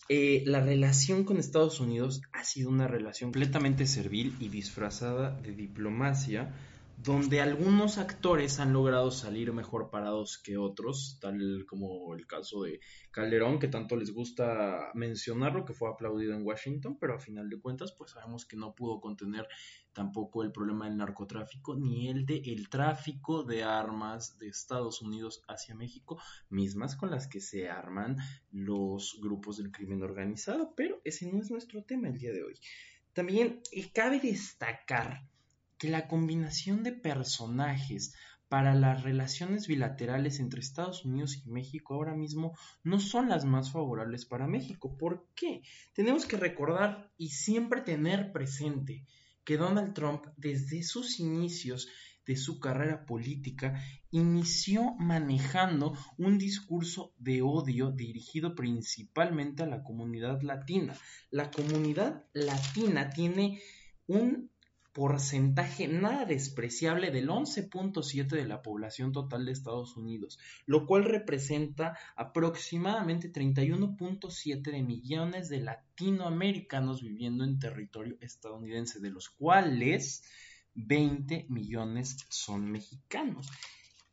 eh, 0.08 0.42
la 0.46 0.60
relación 0.60 1.24
con 1.24 1.38
Estados 1.38 1.80
Unidos 1.80 2.22
ha 2.32 2.44
sido 2.44 2.70
una 2.70 2.88
relación 2.88 3.30
completamente 3.30 3.86
servil 3.86 4.34
y 4.40 4.48
disfrazada 4.48 5.30
de 5.40 5.52
diplomacia, 5.52 6.54
donde 6.96 7.40
algunos 7.40 7.98
actores 7.98 8.60
han 8.60 8.72
logrado 8.72 9.10
salir 9.10 9.52
mejor 9.52 9.90
parados 9.90 10.38
que 10.38 10.56
otros, 10.56 11.18
tal 11.20 11.64
como 11.66 12.14
el 12.14 12.26
caso 12.26 12.62
de 12.62 12.80
Calderón, 13.10 13.58
que 13.58 13.68
tanto 13.68 13.96
les 13.96 14.12
gusta 14.12 14.90
mencionarlo, 14.94 15.64
que 15.64 15.74
fue 15.74 15.90
aplaudido 15.90 16.34
en 16.34 16.46
Washington, 16.46 16.96
pero 17.00 17.14
a 17.14 17.18
final 17.18 17.48
de 17.48 17.60
cuentas, 17.60 17.92
pues 17.92 18.12
sabemos 18.12 18.46
que 18.46 18.56
no 18.56 18.74
pudo 18.74 19.00
contener 19.00 19.48
tampoco 19.92 20.42
el 20.42 20.52
problema 20.52 20.86
del 20.86 20.96
narcotráfico 20.96 21.74
ni 21.74 22.08
el 22.08 22.24
de 22.24 22.42
el 22.46 22.68
tráfico 22.68 23.42
de 23.42 23.64
armas 23.64 24.38
de 24.38 24.48
Estados 24.48 25.02
Unidos 25.02 25.42
hacia 25.48 25.74
México, 25.74 26.20
mismas 26.50 26.96
con 26.96 27.10
las 27.10 27.26
que 27.26 27.40
se 27.40 27.68
arman 27.68 28.16
los 28.50 29.18
grupos 29.20 29.56
del 29.56 29.70
crimen 29.70 30.02
organizado, 30.02 30.72
pero 30.76 31.00
ese 31.04 31.30
no 31.30 31.40
es 31.40 31.50
nuestro 31.50 31.84
tema 31.84 32.08
el 32.08 32.18
día 32.18 32.32
de 32.32 32.42
hoy. 32.42 32.54
También 33.12 33.60
cabe 33.92 34.20
destacar 34.20 35.26
que 35.82 35.88
la 35.88 36.06
combinación 36.06 36.84
de 36.84 36.92
personajes 36.92 38.14
para 38.48 38.72
las 38.72 39.02
relaciones 39.02 39.66
bilaterales 39.66 40.38
entre 40.38 40.60
Estados 40.60 41.04
Unidos 41.04 41.42
y 41.44 41.50
México 41.50 41.94
ahora 41.94 42.14
mismo 42.14 42.56
no 42.84 43.00
son 43.00 43.28
las 43.28 43.44
más 43.44 43.72
favorables 43.72 44.24
para 44.24 44.46
México. 44.46 44.96
¿Por 44.96 45.26
qué? 45.34 45.62
Tenemos 45.92 46.24
que 46.24 46.36
recordar 46.36 47.10
y 47.16 47.30
siempre 47.30 47.80
tener 47.80 48.30
presente 48.30 49.04
que 49.42 49.56
Donald 49.56 49.92
Trump 49.92 50.24
desde 50.36 50.84
sus 50.84 51.18
inicios 51.18 51.88
de 52.26 52.36
su 52.36 52.60
carrera 52.60 53.04
política 53.04 53.82
inició 54.12 54.94
manejando 55.00 55.98
un 56.16 56.38
discurso 56.38 57.12
de 57.18 57.42
odio 57.42 57.90
dirigido 57.90 58.54
principalmente 58.54 59.64
a 59.64 59.66
la 59.66 59.82
comunidad 59.82 60.42
latina. 60.42 60.96
La 61.32 61.50
comunidad 61.50 62.24
latina 62.34 63.10
tiene 63.10 63.60
un 64.06 64.51
porcentaje 64.92 65.88
nada 65.88 66.26
despreciable 66.26 67.10
del 67.10 67.28
11.7 67.28 68.26
de 68.28 68.44
la 68.46 68.60
población 68.60 69.12
total 69.12 69.46
de 69.46 69.52
Estados 69.52 69.96
Unidos, 69.96 70.38
lo 70.66 70.86
cual 70.86 71.04
representa 71.04 71.96
aproximadamente 72.14 73.32
31.7 73.32 74.62
de 74.62 74.82
millones 74.82 75.48
de 75.48 75.62
latinoamericanos 75.62 77.02
viviendo 77.02 77.44
en 77.44 77.58
territorio 77.58 78.16
estadounidense, 78.20 79.00
de 79.00 79.10
los 79.10 79.30
cuales 79.30 80.24
20 80.74 81.46
millones 81.48 82.16
son 82.28 82.70
mexicanos. 82.70 83.48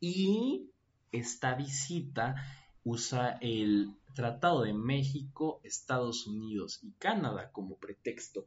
Y 0.00 0.70
esta 1.12 1.54
visita 1.54 2.36
usa 2.84 3.38
el 3.40 3.96
Tratado 4.14 4.62
de 4.62 4.72
México, 4.72 5.60
Estados 5.62 6.26
Unidos 6.26 6.80
y 6.82 6.92
Canadá 6.92 7.52
como 7.52 7.76
pretexto 7.76 8.46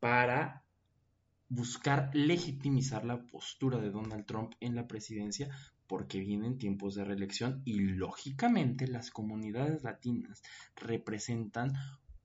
para 0.00 0.64
buscar 1.48 2.10
legitimizar 2.14 3.04
la 3.04 3.22
postura 3.26 3.78
de 3.78 3.90
Donald 3.90 4.26
Trump 4.26 4.54
en 4.60 4.74
la 4.74 4.86
presidencia 4.86 5.48
porque 5.86 6.20
vienen 6.20 6.58
tiempos 6.58 6.94
de 6.94 7.04
reelección 7.04 7.62
y 7.64 7.80
lógicamente 7.80 8.86
las 8.86 9.10
comunidades 9.10 9.82
latinas 9.82 10.42
representan 10.76 11.72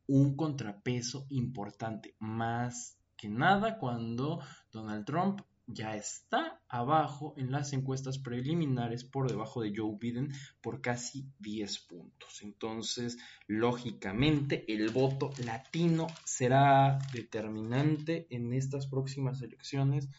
un 0.06 0.36
contrapeso 0.36 1.26
importante, 1.30 2.16
más 2.20 2.98
que 3.16 3.30
nada 3.30 3.78
cuando 3.78 4.42
Donald 4.72 5.06
Trump 5.06 5.42
ya 5.66 5.96
está 5.96 6.60
abajo 6.74 7.36
en 7.38 7.52
las 7.52 7.72
encuestas 7.72 8.18
preliminares 8.18 9.04
por 9.04 9.30
debajo 9.30 9.62
de 9.62 9.72
Joe 9.76 9.96
Biden 10.00 10.34
por 10.60 10.82
casi 10.82 11.30
10 11.38 11.80
puntos. 11.82 12.42
Entonces, 12.42 13.20
lógicamente, 13.46 14.66
el 14.68 14.90
voto 14.90 15.30
latino 15.46 16.08
será 16.26 16.98
determinante 17.14 18.26
en 18.32 18.54
estas 18.54 18.88
próximas 18.88 19.40
elecciones 19.44 20.10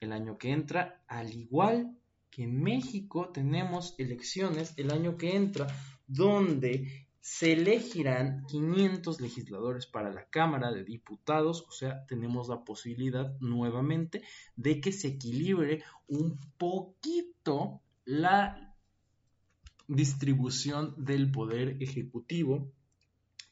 el 0.00 0.12
año 0.12 0.38
que 0.38 0.52
entra, 0.52 1.04
al 1.06 1.30
igual 1.34 1.98
que 2.30 2.44
en 2.44 2.62
México 2.62 3.28
tenemos 3.28 3.94
elecciones 3.98 4.72
el 4.78 4.90
año 4.90 5.18
que 5.18 5.36
entra, 5.36 5.66
donde 6.06 7.03
se 7.24 7.54
elegirán 7.54 8.44
500 8.48 9.22
legisladores 9.22 9.86
para 9.86 10.12
la 10.12 10.28
Cámara 10.28 10.70
de 10.70 10.84
Diputados, 10.84 11.64
o 11.66 11.72
sea, 11.72 12.04
tenemos 12.04 12.48
la 12.48 12.64
posibilidad 12.64 13.34
nuevamente 13.40 14.20
de 14.56 14.78
que 14.78 14.92
se 14.92 15.08
equilibre 15.08 15.82
un 16.06 16.38
poquito 16.58 17.80
la 18.04 18.76
distribución 19.88 21.02
del 21.02 21.30
poder 21.30 21.82
ejecutivo. 21.82 22.70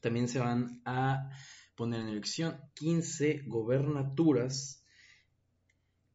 También 0.03 0.29
se 0.29 0.39
van 0.39 0.83
a 0.85 1.31
poner 1.75 2.03
en 2.03 2.09
elección 2.09 2.61
15 2.75 3.45
gobernaturas, 3.47 4.85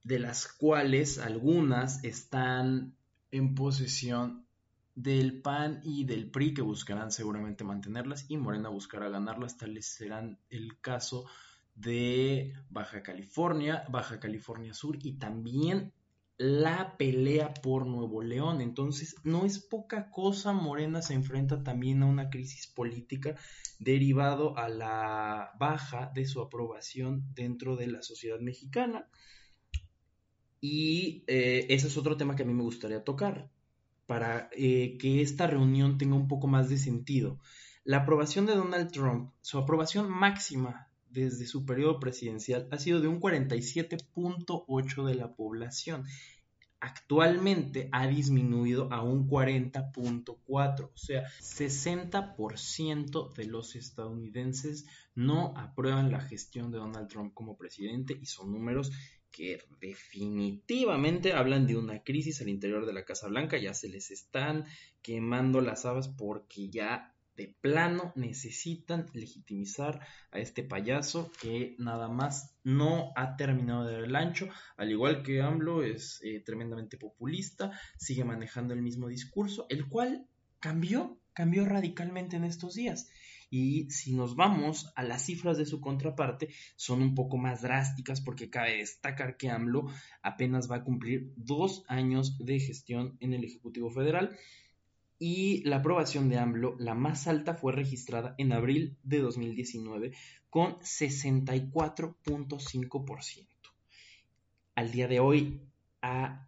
de 0.04 0.20
las 0.20 0.48
cuales 0.48 1.18
algunas 1.18 2.04
están 2.04 2.96
en 3.32 3.56
posesión 3.56 4.47
del 4.98 5.44
PAN 5.44 5.80
y 5.84 6.06
del 6.06 6.32
PRI 6.32 6.56
que 6.56 6.64
buscarán 6.64 7.12
seguramente 7.12 7.64
mantenerlas 7.64 8.26
y 8.30 8.38
Morena 8.38 8.70
buscará 8.70 9.10
ganarlas, 9.10 9.56
tales 9.56 9.86
serán 9.86 10.40
el 10.50 10.82
caso 10.82 11.26
de 11.76 12.56
Baja 12.72 13.04
California, 13.04 13.86
Baja 13.90 14.20
California 14.20 14.74
Sur 14.74 14.98
y 15.04 15.20
también 15.20 15.94
la 16.40 16.98
pelea 16.98 17.54
por 17.54 17.86
Nuevo 17.86 18.24
León. 18.24 18.60
Entonces, 18.60 19.16
no 19.24 19.46
es 19.46 19.60
poca 19.60 20.10
cosa, 20.10 20.52
Morena 20.52 21.04
se 21.04 21.14
enfrenta 21.14 21.62
también 21.62 22.02
a 22.02 22.08
una 22.08 22.32
crisis 22.32 22.66
política 22.66 23.36
derivado 23.78 24.58
a 24.58 24.68
la 24.68 25.52
baja 25.60 26.12
de 26.16 26.26
su 26.26 26.42
aprobación 26.42 27.36
dentro 27.36 27.76
de 27.76 27.86
la 27.86 28.02
sociedad 28.02 28.40
mexicana. 28.40 29.08
Y 30.60 31.24
eh, 31.28 31.68
ese 31.70 31.86
es 31.86 31.98
otro 31.98 32.18
tema 32.18 32.36
que 32.36 32.42
a 32.42 32.48
mí 32.48 32.54
me 32.56 32.64
gustaría 32.64 33.04
tocar 33.04 33.52
para 34.08 34.50
eh, 34.54 34.98
que 34.98 35.22
esta 35.22 35.46
reunión 35.46 35.98
tenga 35.98 36.16
un 36.16 36.28
poco 36.28 36.48
más 36.48 36.70
de 36.70 36.78
sentido. 36.78 37.40
La 37.84 37.98
aprobación 37.98 38.46
de 38.46 38.56
Donald 38.56 38.92
Trump, 38.92 39.32
su 39.42 39.58
aprobación 39.60 40.10
máxima 40.10 40.90
desde 41.10 41.46
su 41.46 41.66
periodo 41.66 42.00
presidencial 42.00 42.68
ha 42.72 42.80
sido 42.80 43.00
de 43.00 43.08
un 43.08 43.22
47.8 43.22 45.06
de 45.06 45.16
la 45.16 45.36
población. 45.36 46.06
Actualmente 46.80 47.90
ha 47.92 48.06
disminuido 48.08 48.92
a 48.92 49.02
un 49.02 49.28
40.4, 49.28 50.84
o 50.84 50.98
sea, 50.98 51.26
60% 51.42 53.34
de 53.34 53.46
los 53.46 53.76
estadounidenses 53.76 54.86
no 55.16 55.58
aprueban 55.58 56.12
la 56.12 56.22
gestión 56.22 56.72
de 56.72 56.78
Donald 56.78 57.08
Trump 57.08 57.34
como 57.34 57.58
presidente 57.58 58.18
y 58.22 58.28
son 58.28 58.52
números 58.52 58.92
que 59.32 59.62
definitivamente 59.80 61.34
hablan 61.34 61.68
de 61.68 61.76
una 61.76 62.04
crisis 62.04 62.42
al 62.42 62.50
interior 62.50 62.86
de 62.86 62.94
la 62.94 63.06
Casa 63.06 63.28
Blanca, 63.28 63.58
ya 63.58 63.74
se 63.74 63.90
les 63.90 64.12
están 64.12 64.66
quemando 65.02 65.62
las 65.62 65.86
habas 65.86 66.08
porque 66.08 66.70
ya 66.70 67.14
de 67.38 67.56
plano 67.62 68.12
necesitan 68.16 69.06
legitimizar 69.14 70.02
a 70.32 70.40
este 70.40 70.64
payaso 70.64 71.32
que 71.40 71.76
nada 71.78 72.10
más 72.10 72.56
no 72.64 73.14
ha 73.16 73.38
terminado 73.38 73.86
de 73.86 73.94
dar 73.94 74.04
el 74.06 74.16
ancho, 74.16 74.50
al 74.76 74.92
igual 74.92 75.22
que 75.22 75.42
AMLO 75.42 75.84
es 75.84 76.20
eh, 76.24 76.42
tremendamente 76.44 76.98
populista, 76.98 77.72
sigue 77.96 78.26
manejando 78.26 78.74
el 78.74 78.82
mismo 78.82 79.08
discurso, 79.08 79.68
el 79.70 79.88
cual 79.88 80.28
cambió, 80.60 81.20
cambió 81.34 81.64
radicalmente 81.66 82.36
en 82.36 82.44
estos 82.44 82.74
días. 82.74 83.08
Y 83.50 83.90
si 83.90 84.14
nos 84.14 84.36
vamos 84.36 84.92
a 84.96 85.04
las 85.04 85.26
cifras 85.26 85.58
de 85.58 85.66
su 85.66 85.80
contraparte, 85.80 86.50
son 86.76 87.02
un 87.02 87.16
poco 87.16 87.38
más 87.38 87.62
drásticas 87.62 88.22
porque 88.22 88.50
cabe 88.50 88.78
destacar 88.78 89.38
que 89.38 89.50
AMLO 89.50 89.88
apenas 90.22 90.70
va 90.70 90.78
a 90.78 90.84
cumplir 90.84 91.32
dos 91.36 91.84
años 91.88 92.38
de 92.40 92.60
gestión 92.60 93.18
en 93.20 93.34
el 93.34 93.44
Ejecutivo 93.44 93.90
Federal 93.90 94.38
y 95.20 95.64
la 95.64 95.78
aprobación 95.78 96.30
de 96.30 96.38
AMLO, 96.38 96.76
la 96.78 96.94
más 96.94 97.28
alta, 97.28 97.56
fue 97.56 97.74
registrada 97.74 98.36
en 98.38 98.52
abril 98.52 99.00
de 99.04 99.18
2019 99.20 100.14
con 100.50 100.78
64.5%. 100.80 103.48
Al 104.76 104.92
día 104.92 105.08
de 105.08 105.20
hoy 105.20 105.62
ha 106.04 106.48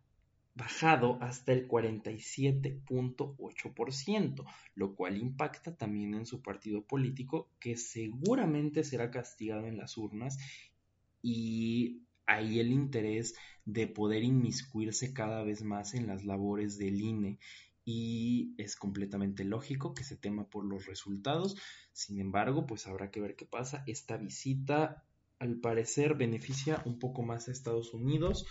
bajado 0.55 1.17
hasta 1.21 1.53
el 1.53 1.67
47.8%, 1.67 4.45
lo 4.75 4.95
cual 4.95 5.17
impacta 5.17 5.77
también 5.77 6.13
en 6.13 6.25
su 6.25 6.41
partido 6.41 6.83
político, 6.83 7.49
que 7.59 7.77
seguramente 7.77 8.83
será 8.83 9.11
castigado 9.11 9.67
en 9.67 9.77
las 9.77 9.97
urnas 9.97 10.37
y 11.21 12.01
ahí 12.25 12.59
el 12.59 12.71
interés 12.71 13.35
de 13.65 13.87
poder 13.87 14.23
inmiscuirse 14.23 15.13
cada 15.13 15.43
vez 15.43 15.63
más 15.63 15.93
en 15.93 16.07
las 16.07 16.25
labores 16.25 16.77
del 16.77 17.01
INE 17.01 17.39
y 17.85 18.53
es 18.57 18.75
completamente 18.75 19.43
lógico 19.43 19.95
que 19.95 20.03
se 20.03 20.15
tema 20.15 20.47
por 20.47 20.63
los 20.63 20.85
resultados. 20.85 21.57
Sin 21.91 22.19
embargo, 22.19 22.67
pues 22.67 22.85
habrá 22.85 23.09
que 23.09 23.19
ver 23.19 23.35
qué 23.35 23.45
pasa. 23.45 23.83
Esta 23.87 24.17
visita 24.17 25.03
al 25.39 25.55
parecer 25.55 26.15
beneficia 26.15 26.81
un 26.85 26.99
poco 26.99 27.23
más 27.23 27.47
a 27.47 27.51
Estados 27.51 27.93
Unidos 27.93 28.45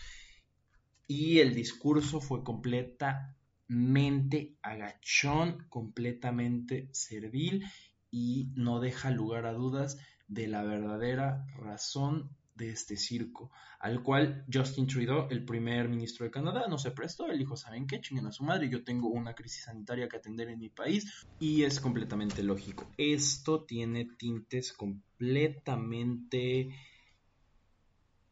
y 1.08 1.40
el 1.40 1.54
discurso 1.54 2.20
fue 2.20 2.44
completamente 2.44 4.56
agachón, 4.62 5.66
completamente 5.70 6.88
servil 6.92 7.64
y 8.10 8.50
no 8.54 8.78
deja 8.78 9.10
lugar 9.10 9.46
a 9.46 9.54
dudas 9.54 9.98
de 10.28 10.46
la 10.46 10.62
verdadera 10.62 11.46
razón 11.56 12.36
de 12.54 12.70
este 12.70 12.96
circo, 12.96 13.50
al 13.78 14.02
cual 14.02 14.44
Justin 14.52 14.86
Trudeau, 14.86 15.28
el 15.30 15.44
primer 15.44 15.88
ministro 15.88 16.24
de 16.24 16.30
Canadá, 16.30 16.66
no 16.68 16.76
se 16.76 16.90
prestó. 16.90 17.30
Él 17.30 17.38
dijo, 17.38 17.56
¿saben 17.56 17.86
qué? 17.86 18.00
Chinguen 18.00 18.26
a 18.26 18.32
su 18.32 18.44
madre, 18.44 18.68
yo 18.68 18.84
tengo 18.84 19.08
una 19.08 19.34
crisis 19.34 19.64
sanitaria 19.64 20.08
que 20.08 20.16
atender 20.16 20.50
en 20.50 20.58
mi 20.58 20.68
país 20.68 21.26
y 21.38 21.62
es 21.62 21.80
completamente 21.80 22.42
lógico. 22.42 22.90
Esto 22.98 23.64
tiene 23.64 24.08
tintes 24.18 24.72
completamente 24.72 26.68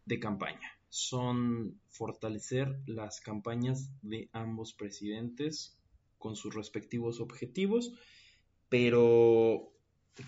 de 0.05 0.21
campaña 0.21 0.76
son 0.97 1.79
fortalecer 1.91 2.81
las 2.87 3.21
campañas 3.21 3.91
de 4.01 4.31
ambos 4.33 4.73
presidentes 4.73 5.79
con 6.17 6.37
sus 6.37 6.55
respectivos 6.55 7.21
objetivos, 7.21 7.93
pero 8.71 9.75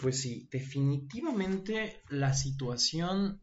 pues 0.02 0.20
sí, 0.20 0.46
definitivamente 0.50 2.02
la 2.10 2.34
situación 2.34 3.40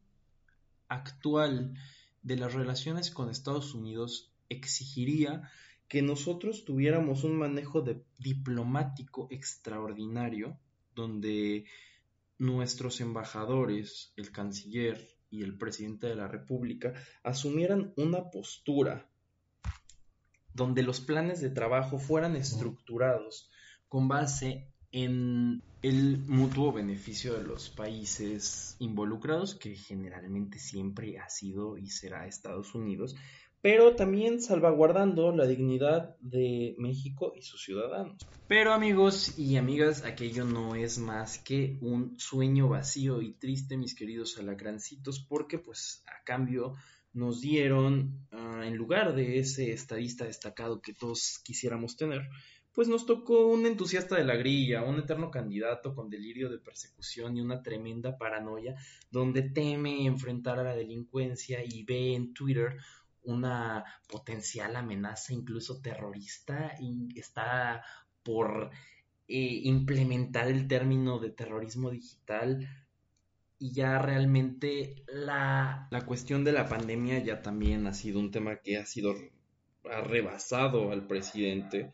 actual 0.87 1.73
de 2.21 2.35
las 2.37 2.53
relaciones 2.53 3.09
con 3.09 3.31
Estados 3.31 3.73
Unidos 3.73 4.31
exigiría 4.47 5.49
que 5.87 6.03
nosotros 6.03 6.63
tuviéramos 6.63 7.23
un 7.23 7.37
manejo 7.39 7.83
diplomático 8.19 9.27
extraordinario 9.31 10.59
donde 10.93 11.65
nuestros 12.37 13.01
embajadores, 13.01 14.13
el 14.15 14.31
canciller, 14.31 15.14
y 15.35 15.43
el 15.43 15.57
presidente 15.57 16.07
de 16.07 16.15
la 16.15 16.27
República 16.27 16.93
asumieran 17.23 17.93
una 17.97 18.29
postura 18.31 19.09
donde 20.53 20.83
los 20.83 21.01
planes 21.01 21.41
de 21.41 21.49
trabajo 21.49 21.99
fueran 21.99 22.35
estructurados 22.35 23.49
con 23.89 24.07
base 24.07 24.71
en 24.91 25.61
el 25.81 26.19
mutuo 26.19 26.71
beneficio 26.71 27.33
de 27.33 27.43
los 27.43 27.69
países 27.69 28.77
involucrados, 28.79 29.53
que 29.53 29.75
generalmente 29.75 30.57
siempre 30.57 31.19
ha 31.19 31.29
sido 31.29 31.77
y 31.77 31.89
será 31.89 32.25
Estados 32.25 32.73
Unidos, 32.73 33.17
pero 33.65 33.95
también 33.95 34.41
salvaguardando 34.41 35.31
la 35.31 35.47
dignidad 35.47 36.15
de 36.19 36.75
México 36.77 37.33
y 37.35 37.41
sus 37.41 37.63
ciudadanos. 37.63 38.15
Pero 38.47 38.71
amigos 38.73 39.39
y 39.39 39.57
amigas, 39.57 40.03
aquello 40.03 40.45
no 40.45 40.75
es 40.75 40.99
más 40.99 41.39
que 41.39 41.79
un 41.81 42.13
sueño 42.19 42.69
vacío 42.69 43.23
y 43.23 43.33
triste, 43.33 43.75
mis 43.75 43.95
queridos 43.95 44.37
alacrancitos, 44.37 45.19
porque 45.19 45.57
pues 45.57 46.03
a 46.05 46.23
cambio 46.23 46.75
nos 47.11 47.41
dieron, 47.41 48.27
ah, 48.31 48.61
en 48.67 48.77
lugar 48.77 49.15
de 49.15 49.39
ese 49.39 49.71
estadista 49.71 50.25
destacado 50.25 50.79
que 50.79 50.93
todos 50.93 51.39
quisiéramos 51.43 51.97
tener, 51.97 52.29
pues 52.71 52.87
nos 52.87 53.07
tocó 53.07 53.47
un 53.47 53.65
entusiasta 53.65 54.15
de 54.15 54.25
la 54.25 54.35
grilla, 54.35 54.83
un 54.83 54.99
eterno 54.99 55.31
candidato 55.31 55.95
con 55.95 56.11
delirio 56.11 56.51
de 56.51 56.59
persecución 56.59 57.35
y 57.35 57.41
una 57.41 57.63
tremenda 57.63 58.15
paranoia, 58.15 58.75
donde 59.09 59.41
teme 59.41 60.05
enfrentar 60.05 60.59
a 60.59 60.63
la 60.63 60.75
delincuencia 60.75 61.63
y 61.65 61.83
ve 61.83 62.13
en 62.13 62.31
Twitter 62.31 62.77
una 63.25 63.83
potencial 64.07 64.75
amenaza 64.75 65.33
incluso 65.33 65.81
terrorista 65.81 66.75
y 66.79 67.19
está 67.19 67.83
por 68.23 68.71
eh, 69.27 69.61
implementar 69.63 70.47
el 70.47 70.67
término 70.67 71.19
de 71.19 71.31
terrorismo 71.31 71.91
digital. 71.91 72.67
Y 73.57 73.73
ya 73.73 73.99
realmente 73.99 75.03
la, 75.07 75.87
la, 75.89 76.05
cuestión 76.05 76.43
de 76.43 76.51
la 76.51 76.67
pandemia 76.67 77.19
ya 77.19 77.41
también 77.41 77.87
ha 77.87 77.93
sido 77.93 78.19
un 78.19 78.31
tema 78.31 78.57
que 78.57 78.77
ha 78.77 78.85
sido 78.85 79.15
ha 79.89 80.01
rebasado 80.01 80.91
al 80.91 81.07
presidente 81.07 81.93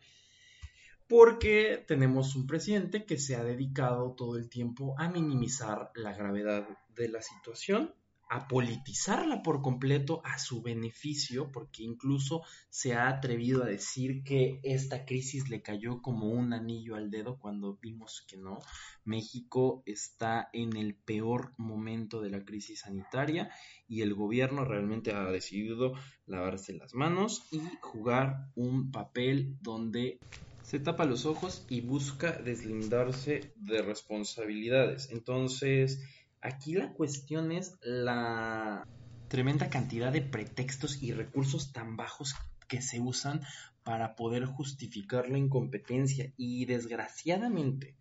porque 1.08 1.84
tenemos 1.86 2.36
un 2.36 2.46
presidente 2.46 3.04
que 3.04 3.18
se 3.18 3.36
ha 3.36 3.44
dedicado 3.44 4.14
todo 4.14 4.38
el 4.38 4.48
tiempo 4.48 4.94
a 4.98 5.10
minimizar 5.10 5.90
la 5.94 6.14
gravedad 6.14 6.66
de 6.94 7.08
la 7.08 7.20
situación 7.20 7.94
a 8.32 8.48
politizarla 8.48 9.42
por 9.42 9.60
completo 9.60 10.22
a 10.24 10.38
su 10.38 10.62
beneficio, 10.62 11.52
porque 11.52 11.82
incluso 11.82 12.42
se 12.70 12.94
ha 12.94 13.08
atrevido 13.08 13.62
a 13.62 13.66
decir 13.66 14.24
que 14.24 14.58
esta 14.62 15.04
crisis 15.04 15.50
le 15.50 15.60
cayó 15.60 16.00
como 16.00 16.30
un 16.30 16.54
anillo 16.54 16.96
al 16.96 17.10
dedo 17.10 17.38
cuando 17.38 17.76
vimos 17.76 18.24
que 18.26 18.38
no. 18.38 18.58
México 19.04 19.82
está 19.84 20.48
en 20.54 20.78
el 20.78 20.94
peor 20.94 21.52
momento 21.58 22.22
de 22.22 22.30
la 22.30 22.42
crisis 22.42 22.80
sanitaria 22.80 23.50
y 23.86 24.00
el 24.00 24.14
gobierno 24.14 24.64
realmente 24.64 25.12
ha 25.12 25.24
decidido 25.24 25.92
lavarse 26.24 26.72
las 26.72 26.94
manos 26.94 27.46
y 27.52 27.60
jugar 27.82 28.48
un 28.54 28.92
papel 28.92 29.58
donde 29.60 30.20
se 30.62 30.78
tapa 30.78 31.04
los 31.04 31.26
ojos 31.26 31.66
y 31.68 31.82
busca 31.82 32.32
deslindarse 32.32 33.52
de 33.56 33.82
responsabilidades. 33.82 35.10
Entonces, 35.10 36.00
Aquí 36.42 36.74
la 36.74 36.92
cuestión 36.92 37.52
es 37.52 37.78
la 37.82 38.84
tremenda 39.28 39.70
cantidad 39.70 40.12
de 40.12 40.22
pretextos 40.22 41.00
y 41.00 41.12
recursos 41.12 41.72
tan 41.72 41.96
bajos 41.96 42.34
que 42.68 42.82
se 42.82 42.98
usan 42.98 43.42
para 43.84 44.16
poder 44.16 44.46
justificar 44.46 45.30
la 45.30 45.38
incompetencia. 45.38 46.32
Y 46.36 46.64
desgraciadamente 46.64 47.94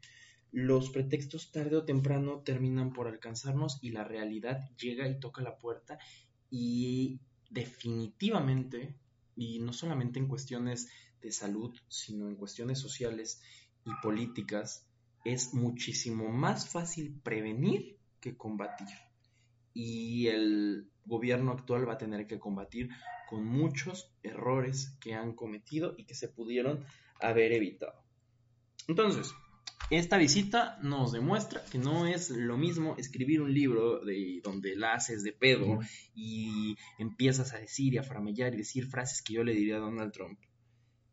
los 0.51 0.89
pretextos 0.89 1.51
tarde 1.51 1.77
o 1.77 1.86
temprano 1.86 2.39
terminan 2.39 2.93
por 2.93 3.08
alcanzarnos 3.08 3.77
y 3.82 3.91
la 3.91 4.04
realidad 4.04 4.69
llega 4.75 5.08
y 5.08 5.19
toca 5.19 5.43
la 5.43 5.60
puerta. 5.60 5.99
Y 6.49 7.19
definitivamente 7.51 8.95
y 9.36 9.60
no 9.60 9.71
solamente 9.71 10.17
en 10.17 10.27
cuestiones 10.27 10.89
de 11.21 11.32
salud 11.32 11.77
sino 11.89 12.27
en 12.27 12.36
cuestiones 12.36 12.80
sociales 12.80 13.41
y 13.86 13.91
políticas 14.01 14.88
es 15.23 15.54
muchísimo 15.54 16.30
más 16.30 16.69
fácil 16.69 17.19
prevenir 17.21 18.01
que 18.21 18.38
combatir. 18.38 18.88
Y 19.73 20.27
el 20.27 20.89
gobierno 21.05 21.51
actual 21.51 21.88
va 21.88 21.93
a 21.93 21.97
tener 21.97 22.27
que 22.27 22.39
combatir 22.39 22.89
con 23.27 23.45
muchos 23.45 24.13
errores 24.23 24.97
que 25.01 25.13
han 25.13 25.34
cometido 25.34 25.95
y 25.97 26.05
que 26.05 26.15
se 26.15 26.29
pudieron 26.29 26.86
haber 27.19 27.53
evitado. 27.53 28.03
Entonces, 28.88 29.34
esta 29.89 30.17
visita 30.17 30.79
nos 30.81 31.12
demuestra 31.12 31.63
que 31.69 31.77
no 31.77 32.07
es 32.07 32.29
lo 32.29 32.57
mismo 32.57 32.95
escribir 32.97 33.41
un 33.41 33.53
libro 33.53 33.99
de 33.99 34.39
donde 34.43 34.75
la 34.75 34.93
haces 34.93 35.23
de 35.23 35.34
pedo 35.34 35.79
y 36.15 36.77
empiezas 36.97 37.53
a 37.53 37.60
decir 37.60 37.93
y 37.93 37.97
a 37.97 38.03
framellar 38.03 38.53
y 38.53 38.57
decir 38.57 38.88
frases 38.88 39.21
que 39.21 39.34
yo 39.34 39.43
le 39.43 39.53
diría 39.53 39.77
a 39.77 39.79
Donald 39.79 40.13
Trump, 40.13 40.39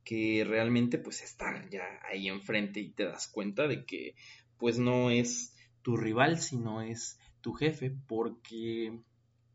que 0.05 0.45
realmente 0.47 0.99
pues 0.99 1.23
estar 1.23 1.69
ya 1.71 1.83
ahí 2.09 2.29
enfrente 2.29 2.79
y 2.81 2.91
te 2.91 3.05
das 3.05 3.27
cuenta 3.27 3.67
de 3.67 3.85
que 3.85 4.15
pues 4.59 4.79
no 4.79 5.11
es 5.11 5.57
tu 5.89 5.97
rival, 5.97 6.39
sino 6.39 6.83
es 6.83 7.19
tu 7.41 7.55
jefe, 7.55 7.91
porque 8.07 9.01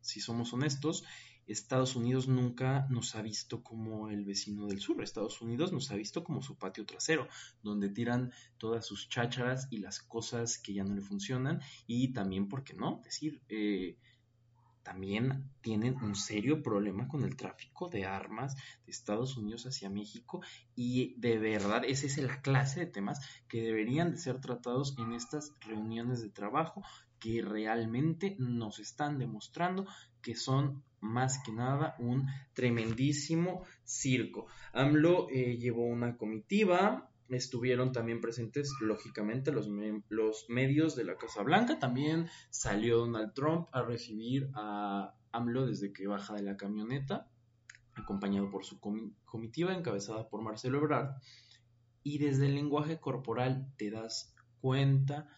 si 0.02 0.20
somos 0.20 0.52
honestos, 0.52 1.04
Estados 1.46 1.96
Unidos 1.96 2.28
nunca 2.28 2.88
nos 2.90 3.14
ha 3.14 3.22
visto 3.22 3.62
como 3.62 4.10
el 4.10 4.26
vecino 4.26 4.66
del 4.66 4.80
sur. 4.80 5.04
Estados 5.04 5.44
Unidos 5.44 5.72
nos 5.72 5.92
ha 5.92 5.96
visto 5.96 6.24
como 6.24 6.42
su 6.42 6.58
patio 6.58 6.88
trasero, 6.88 7.28
donde 7.62 7.88
tiran 7.90 8.32
todas 8.58 8.84
sus 8.84 9.10
chácharas 9.10 9.68
y 9.70 9.78
las 9.78 10.00
cosas 10.00 10.58
que 10.58 10.74
ya 10.74 10.84
no 10.84 10.96
le 10.96 11.02
funcionan. 11.02 11.62
Y 11.86 12.14
también, 12.14 12.48
¿por 12.48 12.64
qué 12.64 12.74
no? 12.74 13.00
Decir, 13.04 13.44
eh, 13.48 14.00
también 14.84 15.50
tienen 15.62 15.96
un 15.96 16.16
serio 16.16 16.62
problema 16.62 17.08
con 17.08 17.24
el 17.24 17.36
tráfico 17.36 17.90
de 17.90 18.06
armas 18.06 18.56
de 18.86 18.92
Estados 18.92 19.38
Unidos 19.38 19.66
hacia 19.66 19.90
México 19.90 20.42
y 20.76 21.16
de 21.18 21.40
verdad 21.40 21.84
esa 21.86 22.06
es 22.06 22.18
la 22.18 22.42
clase 22.42 22.82
de 22.82 22.86
temas 22.88 23.20
que 23.48 23.62
deberían 23.62 24.12
de 24.12 24.18
ser 24.18 24.40
tratados 24.42 24.96
en 24.98 25.14
estas 25.14 25.54
reuniones 25.62 26.22
de 26.22 26.30
trabajo 26.30 26.84
que 27.20 27.42
realmente 27.42 28.36
nos 28.38 28.80
están 28.80 29.18
demostrando 29.18 29.86
que 30.22 30.36
son 30.36 30.84
más 31.00 31.40
que 31.44 31.52
nada 31.52 31.96
un 32.00 32.28
tremendísimo 32.54 33.64
circo. 33.84 34.48
AMLO 34.74 35.30
eh, 35.30 35.58
llevó 35.58 35.86
una 35.86 36.18
comitiva 36.18 37.10
estuvieron 37.30 37.92
también 37.92 38.22
presentes, 38.22 38.72
lógicamente, 38.82 39.52
los, 39.52 39.70
los 40.10 40.46
medios 40.50 40.96
de 40.96 41.06
la 41.06 41.18
Casa 41.18 41.44
Blanca. 41.44 41.80
También 41.80 42.28
salió 42.50 43.00
Donald 43.00 43.34
Trump 43.34 43.68
a 43.72 43.82
recibir 43.82 44.50
a 44.54 45.16
AMLO 45.32 45.66
desde 45.66 45.94
que 45.94 46.08
baja 46.08 46.36
de 46.36 46.44
la 46.44 46.58
camioneta, 46.58 47.30
acompañado 47.96 48.50
por 48.50 48.66
su 48.66 48.80
comitiva 49.26 49.74
encabezada 49.74 50.30
por 50.30 50.42
Marcelo 50.42 50.80
Ebrard. 50.80 51.16
Y 52.04 52.18
desde 52.18 52.48
el 52.48 52.56
lenguaje 52.56 53.00
corporal 53.00 53.74
te 53.78 53.90
das 53.90 54.36
cuenta 54.60 55.30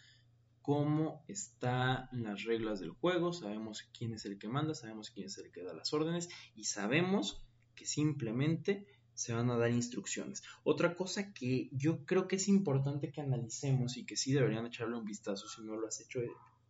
cómo 0.61 1.23
están 1.27 2.09
las 2.11 2.43
reglas 2.43 2.79
del 2.79 2.89
juego, 2.89 3.33
sabemos 3.33 3.87
quién 3.95 4.13
es 4.13 4.25
el 4.25 4.39
que 4.39 4.47
manda, 4.47 4.73
sabemos 4.73 5.11
quién 5.11 5.27
es 5.27 5.37
el 5.37 5.51
que 5.51 5.61
da 5.61 5.75
las 5.75 5.93
órdenes 5.93 6.27
y 6.55 6.63
sabemos 6.63 7.45
que 7.75 7.85
simplemente 7.85 8.87
se 9.15 9.33
van 9.33 9.49
a 9.49 9.57
dar 9.57 9.71
instrucciones. 9.71 10.43
Otra 10.63 10.93
cosa 10.93 11.33
que 11.33 11.69
yo 11.71 12.05
creo 12.05 12.27
que 12.27 12.35
es 12.35 12.47
importante 12.47 13.11
que 13.11 13.21
analicemos 13.21 13.97
y 13.97 14.05
que 14.05 14.17
sí 14.17 14.33
deberían 14.33 14.67
echarle 14.67 14.97
un 14.97 15.05
vistazo 15.05 15.47
si 15.47 15.63
no 15.63 15.75
lo 15.75 15.87
has 15.87 15.99
hecho 16.01 16.19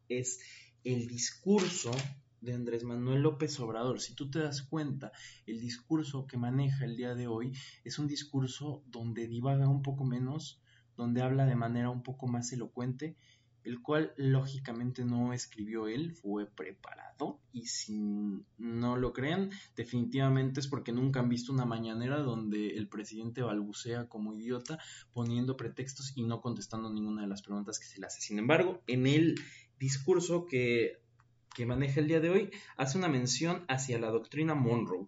es 0.07 0.39
el 0.83 1.07
discurso 1.07 1.91
de 2.41 2.53
Andrés 2.53 2.83
Manuel 2.83 3.21
López 3.21 3.59
Obrador. 3.59 3.99
Si 3.99 4.13
tú 4.13 4.29
te 4.29 4.39
das 4.39 4.61
cuenta, 4.61 5.11
el 5.47 5.59
discurso 5.59 6.27
que 6.27 6.37
maneja 6.37 6.85
el 6.85 6.95
día 6.95 7.15
de 7.15 7.27
hoy 7.27 7.51
es 7.83 7.97
un 7.97 8.07
discurso 8.07 8.83
donde 8.85 9.27
divaga 9.27 9.67
un 9.67 9.81
poco 9.81 10.05
menos, 10.05 10.61
donde 10.95 11.23
habla 11.23 11.45
de 11.47 11.55
manera 11.55 11.89
un 11.89 12.03
poco 12.03 12.27
más 12.27 12.53
elocuente 12.53 13.17
el 13.65 13.81
cual 13.81 14.13
lógicamente 14.15 15.03
no 15.03 15.33
escribió 15.33 15.87
él, 15.87 16.13
fue 16.13 16.45
preparado 16.45 17.39
y 17.51 17.65
si 17.65 17.99
no 18.57 18.95
lo 18.95 19.11
creen, 19.11 19.49
definitivamente 19.75 20.59
es 20.59 20.67
porque 20.67 20.91
nunca 20.91 21.19
han 21.19 21.29
visto 21.29 21.51
una 21.51 21.65
mañanera 21.65 22.19
donde 22.19 22.77
el 22.77 22.87
presidente 22.87 23.41
balbucea 23.41 24.07
como 24.07 24.33
idiota 24.33 24.77
poniendo 25.13 25.57
pretextos 25.57 26.13
y 26.15 26.23
no 26.23 26.41
contestando 26.41 26.91
ninguna 26.91 27.23
de 27.23 27.27
las 27.27 27.41
preguntas 27.41 27.79
que 27.79 27.85
se 27.85 27.99
le 27.99 28.05
hace. 28.05 28.21
Sin 28.21 28.37
embargo, 28.37 28.81
en 28.87 29.07
el 29.07 29.35
discurso 29.79 30.45
que, 30.45 30.99
maneja 31.65 32.01
el 32.01 32.07
día 32.07 32.19
de 32.19 32.29
hoy, 32.29 32.51
hace 32.77 32.97
una 32.97 33.07
mención 33.07 33.65
hacia 33.67 33.97
la 33.97 34.11
doctrina 34.11 34.53
Monroe, 34.53 35.07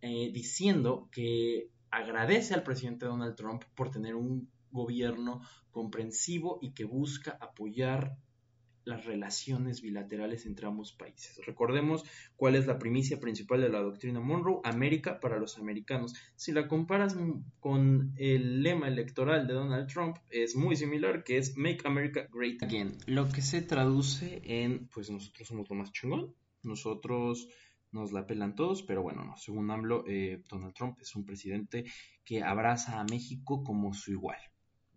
eh, 0.00 0.30
diciendo 0.32 1.08
que 1.12 1.68
agradece 1.90 2.54
al 2.54 2.62
presidente 2.62 3.06
Donald 3.06 3.34
Trump 3.34 3.64
por 3.74 3.90
tener 3.90 4.14
un 4.14 4.48
gobierno 4.70 5.42
comprensivo 5.70 6.58
y 6.62 6.72
que 6.72 6.84
busca 6.84 7.38
apoyar 7.40 8.16
las 8.84 9.04
relaciones 9.04 9.82
bilaterales 9.82 10.46
entre 10.46 10.66
ambos 10.66 10.92
países. 10.92 11.40
Recordemos 11.46 12.04
cuál 12.36 12.56
es 12.56 12.66
la 12.66 12.78
primicia 12.78 13.20
principal 13.20 13.60
de 13.60 13.68
la 13.68 13.80
doctrina 13.80 14.20
Monroe, 14.20 14.60
América 14.64 15.20
para 15.20 15.38
los 15.38 15.58
americanos. 15.58 16.14
Si 16.36 16.52
la 16.52 16.66
comparas 16.66 17.16
con 17.60 18.12
el 18.16 18.62
lema 18.62 18.88
electoral 18.88 19.46
de 19.46 19.54
Donald 19.54 19.86
Trump, 19.86 20.16
es 20.30 20.56
muy 20.56 20.76
similar, 20.76 21.24
que 21.24 21.38
es 21.38 21.56
Make 21.56 21.82
America 21.84 22.26
Great 22.32 22.62
Again, 22.62 22.96
lo 23.06 23.28
que 23.28 23.42
se 23.42 23.62
traduce 23.62 24.40
en, 24.44 24.88
pues 24.88 25.10
nosotros 25.10 25.46
somos 25.46 25.68
lo 25.68 25.76
más 25.76 25.92
chingón, 25.92 26.34
nosotros 26.62 27.48
nos 27.92 28.12
la 28.12 28.26
pelan 28.26 28.54
todos, 28.54 28.82
pero 28.82 29.02
bueno, 29.02 29.24
no, 29.24 29.36
según 29.36 29.70
AMLO, 29.70 30.04
eh, 30.06 30.42
Donald 30.48 30.74
Trump 30.74 30.98
es 31.00 31.14
un 31.16 31.24
presidente 31.24 31.84
que 32.24 32.42
abraza 32.42 33.00
a 33.00 33.04
México 33.04 33.64
como 33.64 33.92
su 33.94 34.12
igual 34.12 34.38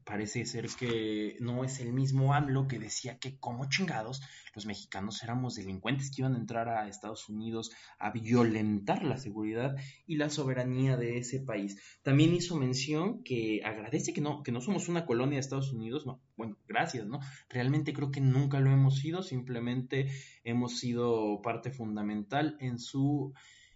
parece 0.05 0.45
ser 0.45 0.67
que 0.67 1.37
no 1.39 1.63
es 1.63 1.79
el 1.79 1.93
mismo 1.93 2.33
AMLO 2.33 2.67
que 2.67 2.79
decía 2.79 3.17
que 3.17 3.37
como 3.37 3.69
chingados 3.69 4.21
los 4.53 4.65
mexicanos 4.65 5.23
éramos 5.23 5.55
delincuentes 5.55 6.11
que 6.11 6.21
iban 6.21 6.35
a 6.35 6.39
entrar 6.39 6.69
a 6.69 6.87
Estados 6.87 7.29
Unidos 7.29 7.71
a 7.97 8.11
violentar 8.11 9.03
la 9.03 9.17
seguridad 9.17 9.75
y 10.05 10.15
la 10.15 10.29
soberanía 10.29 10.97
de 10.97 11.17
ese 11.17 11.39
país. 11.39 11.79
También 12.03 12.33
hizo 12.33 12.55
mención 12.55 13.23
que 13.23 13.61
agradece 13.63 14.13
que 14.13 14.21
no, 14.21 14.43
que 14.43 14.51
no 14.51 14.61
somos 14.61 14.89
una 14.89 15.05
colonia 15.05 15.35
de 15.35 15.41
Estados 15.41 15.73
Unidos, 15.73 16.05
no, 16.05 16.21
bueno, 16.35 16.57
gracias, 16.67 17.07
¿no? 17.07 17.19
Realmente 17.49 17.93
creo 17.93 18.11
que 18.11 18.21
nunca 18.21 18.59
lo 18.59 18.71
hemos 18.71 18.99
sido, 18.99 19.23
simplemente 19.23 20.09
hemos 20.43 20.77
sido 20.79 21.41
parte 21.41 21.71
fundamental 21.71 22.57
en 22.59 22.79
su 22.79 23.33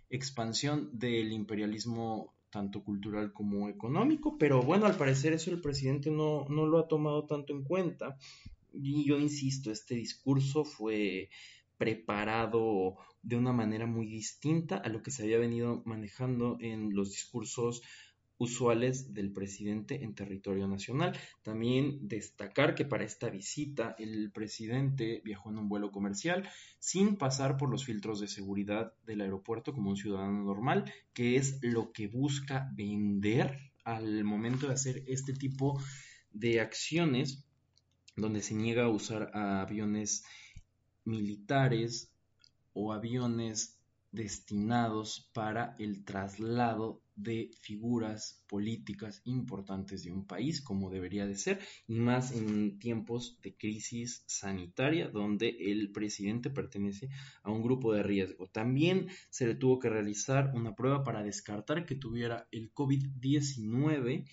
expansión 0.10 0.90
del 0.98 1.32
imperialismo 1.32 2.37
tanto 2.50 2.84
cultural 2.84 3.34
como 3.34 3.70
económico, 3.70 4.38
pero 4.38 4.62
bueno, 4.62 4.86
al 4.86 4.96
parecer 4.96 5.34
eso 5.34 5.52
el 5.52 5.62
presidente 5.62 6.10
no, 6.12 6.46
no 6.50 6.66
lo 6.66 6.80
ha 6.80 6.88
tomado 6.88 7.26
tanto 7.26 7.54
en 7.54 7.64
cuenta. 7.64 8.18
Y 8.74 9.06
yo 9.06 9.18
insisto, 9.18 9.72
este 9.72 9.96
discurso 9.96 10.64
fue 10.64 11.30
preparado 11.78 12.98
de 13.22 13.36
una 13.36 13.54
manera 13.54 13.86
muy 13.86 14.08
distinta 14.08 14.78
a 14.78 14.90
lo 14.90 15.02
que 15.04 15.12
se 15.12 15.24
había 15.24 15.38
venido 15.38 15.84
manejando 15.86 16.58
en 16.60 16.96
los 16.96 17.12
discursos 17.12 17.82
usuales 18.38 19.14
del 19.14 19.32
presidente 19.32 20.04
en 20.04 20.14
territorio 20.14 20.68
nacional. 20.68 21.18
También 21.44 22.08
destacar 22.08 22.76
que 22.76 22.86
para 22.86 23.04
esta 23.04 23.30
visita 23.30 23.96
el 23.98 24.32
presidente 24.32 25.22
viajó 25.26 25.50
en 25.50 25.58
un 25.58 25.70
vuelo 25.70 25.92
comercial 25.92 26.48
sin 26.80 27.18
pasar 27.18 27.58
por 27.58 27.70
los 27.70 27.86
filtros 27.86 28.20
de 28.20 28.28
seguridad 28.28 28.94
del 29.06 29.22
aeropuerto 29.22 29.74
como 29.74 29.90
un 29.90 29.98
ciudadano 29.98 30.44
normal, 30.44 30.92
que 31.14 31.36
es 31.38 31.60
lo 31.62 31.92
que 31.92 32.08
busca 32.08 32.72
vender 32.76 33.58
al 33.84 34.24
momento 34.24 34.68
de 34.68 34.74
hacer 34.74 35.04
este 35.08 35.34
tipo 35.34 35.82
de 36.32 36.60
acciones 36.60 37.46
donde 38.16 38.42
se 38.42 38.56
niega 38.56 38.86
a 38.86 38.90
usar 38.90 39.32
aviones 39.36 40.24
militares 41.06 42.12
o 42.74 42.92
aviones 42.92 43.80
destinados 44.12 45.30
para 45.34 45.76
el 45.80 46.04
traslado 46.04 47.02
de 47.18 47.52
figuras 47.60 48.44
políticas 48.48 49.22
importantes 49.26 50.04
de 50.04 50.12
un 50.12 50.26
país, 50.26 50.62
como 50.62 50.90
debería 50.90 51.26
de 51.26 51.36
ser, 51.36 51.60
y 51.88 52.00
más 52.00 52.32
en 52.32 52.80
tiempos 52.80 53.40
de 53.42 53.56
crisis 53.56 54.24
sanitaria, 54.28 55.10
donde 55.10 55.50
el 55.60 55.92
presidente 55.92 56.50
pertenece 56.50 57.10
a 57.44 57.52
un 57.52 57.62
grupo 57.62 57.92
de 57.92 58.04
riesgo. 58.04 58.48
También 58.48 59.08
se 59.30 59.48
le 59.48 59.56
tuvo 59.56 59.80
que 59.80 59.90
realizar 59.90 60.52
una 60.54 60.76
prueba 60.76 61.04
para 61.04 61.24
descartar 61.24 61.86
que 61.86 61.96
tuviera 61.96 62.48
el 62.52 62.74
COVID-19 62.74 64.26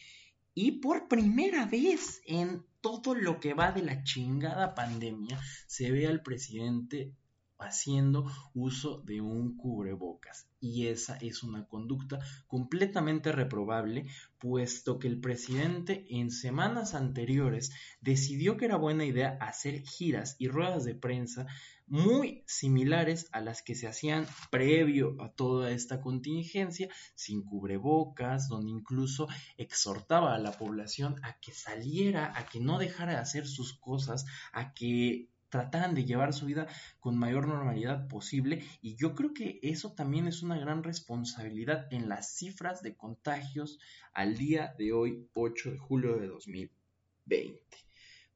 y 0.55 0.73
por 0.73 1.09
primera 1.09 1.67
vez 1.67 2.23
en 2.27 2.65
todo 2.81 3.15
lo 3.15 3.41
que 3.41 3.55
va 3.55 3.73
de 3.73 3.83
la 3.83 4.05
chingada 4.05 4.75
pandemia, 4.75 5.41
se 5.67 5.91
ve 5.91 6.07
al 6.07 6.23
presidente 6.23 7.13
haciendo 7.59 8.31
uso 8.53 8.99
de 9.01 9.21
un 9.21 9.57
cubrebocas. 9.57 10.47
Y 10.65 10.87
esa 10.87 11.17
es 11.17 11.43
una 11.43 11.67
conducta 11.67 12.21
completamente 12.47 13.33
reprobable, 13.33 14.07
puesto 14.39 14.99
que 14.99 15.09
el 15.09 15.21
presidente 15.21 16.07
en 16.09 16.31
semanas 16.31 16.95
anteriores 16.95 17.71
decidió 18.01 18.57
que 18.57 18.65
era 18.65 18.77
buena 18.77 19.05
idea 19.05 19.37
hacer 19.43 19.83
giras 19.83 20.37
y 20.39 20.49
ruedas 20.49 20.87
de 20.87 20.95
prensa 20.95 21.47
muy 21.87 22.45
similares 22.47 23.29
a 23.33 23.43
las 23.43 23.61
que 23.61 23.75
se 23.75 23.87
hacían 23.87 24.27
previo 24.51 25.21
a 25.21 25.29
toda 25.35 25.71
esta 25.71 26.01
contingencia, 26.01 26.89
sin 27.15 27.43
cubrebocas, 27.43 28.49
donde 28.49 28.71
incluso 28.71 29.29
exhortaba 29.59 30.35
a 30.35 30.39
la 30.39 30.53
población 30.53 31.17
a 31.23 31.39
que 31.41 31.53
saliera, 31.53 32.33
a 32.39 32.47
que 32.47 32.59
no 32.59 32.79
dejara 32.79 33.13
de 33.13 33.19
hacer 33.19 33.47
sus 33.47 33.75
cosas, 33.75 34.25
a 34.55 34.73
que 34.73 35.29
trataran 35.55 35.95
de 35.95 36.05
llevar 36.05 36.33
su 36.33 36.47
vida 36.47 36.67
con 36.99 37.17
mayor 37.17 37.47
normalidad 37.47 38.09
posible 38.09 38.65
y 38.83 38.97
yo 38.97 39.15
creo 39.15 39.33
que 39.33 39.61
eso 39.63 39.93
también 39.93 40.27
es 40.27 40.43
una 40.43 40.59
gran 40.59 40.83
responsabilidad 40.83 41.87
en 41.93 42.09
las 42.09 42.35
cifras 42.35 42.83
de 42.83 42.97
contagios 42.97 43.79
al 44.13 44.37
día 44.37 44.75
de 44.77 44.93
hoy, 44.93 45.29
8 45.33 45.71
de 45.71 45.79
julio 45.79 46.17
de 46.17 46.27
2020. 46.27 47.61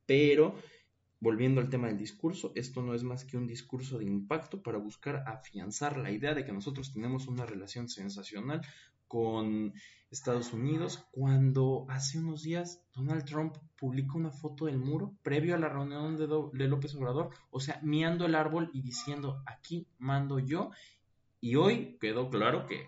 Pero 0.06 0.54
Volviendo 1.20 1.60
al 1.60 1.68
tema 1.68 1.88
del 1.88 1.98
discurso, 1.98 2.52
esto 2.54 2.80
no 2.80 2.94
es 2.94 3.02
más 3.02 3.24
que 3.24 3.36
un 3.36 3.48
discurso 3.48 3.98
de 3.98 4.04
impacto 4.04 4.62
para 4.62 4.78
buscar 4.78 5.24
afianzar 5.26 5.96
la 5.96 6.12
idea 6.12 6.32
de 6.32 6.44
que 6.44 6.52
nosotros 6.52 6.92
tenemos 6.92 7.26
una 7.26 7.44
relación 7.44 7.88
sensacional 7.88 8.60
con 9.08 9.72
Estados 10.10 10.52
Unidos 10.52 11.04
cuando 11.10 11.86
hace 11.88 12.18
unos 12.18 12.42
días 12.42 12.82
Donald 12.94 13.24
Trump 13.24 13.56
publica 13.76 14.14
una 14.14 14.30
foto 14.30 14.66
del 14.66 14.78
muro 14.78 15.14
previo 15.22 15.54
a 15.54 15.58
la 15.58 15.68
reunión 15.68 16.16
de, 16.16 16.68
López 16.68 16.94
Obrador, 16.94 17.30
o 17.50 17.60
sea, 17.60 17.80
miando 17.82 18.24
el 18.26 18.34
árbol 18.34 18.70
y 18.72 18.82
diciendo 18.82 19.42
aquí 19.46 19.86
mando 19.98 20.38
yo 20.38 20.70
y 21.40 21.56
hoy 21.56 21.96
quedó 22.00 22.30
claro 22.30 22.66
que 22.66 22.86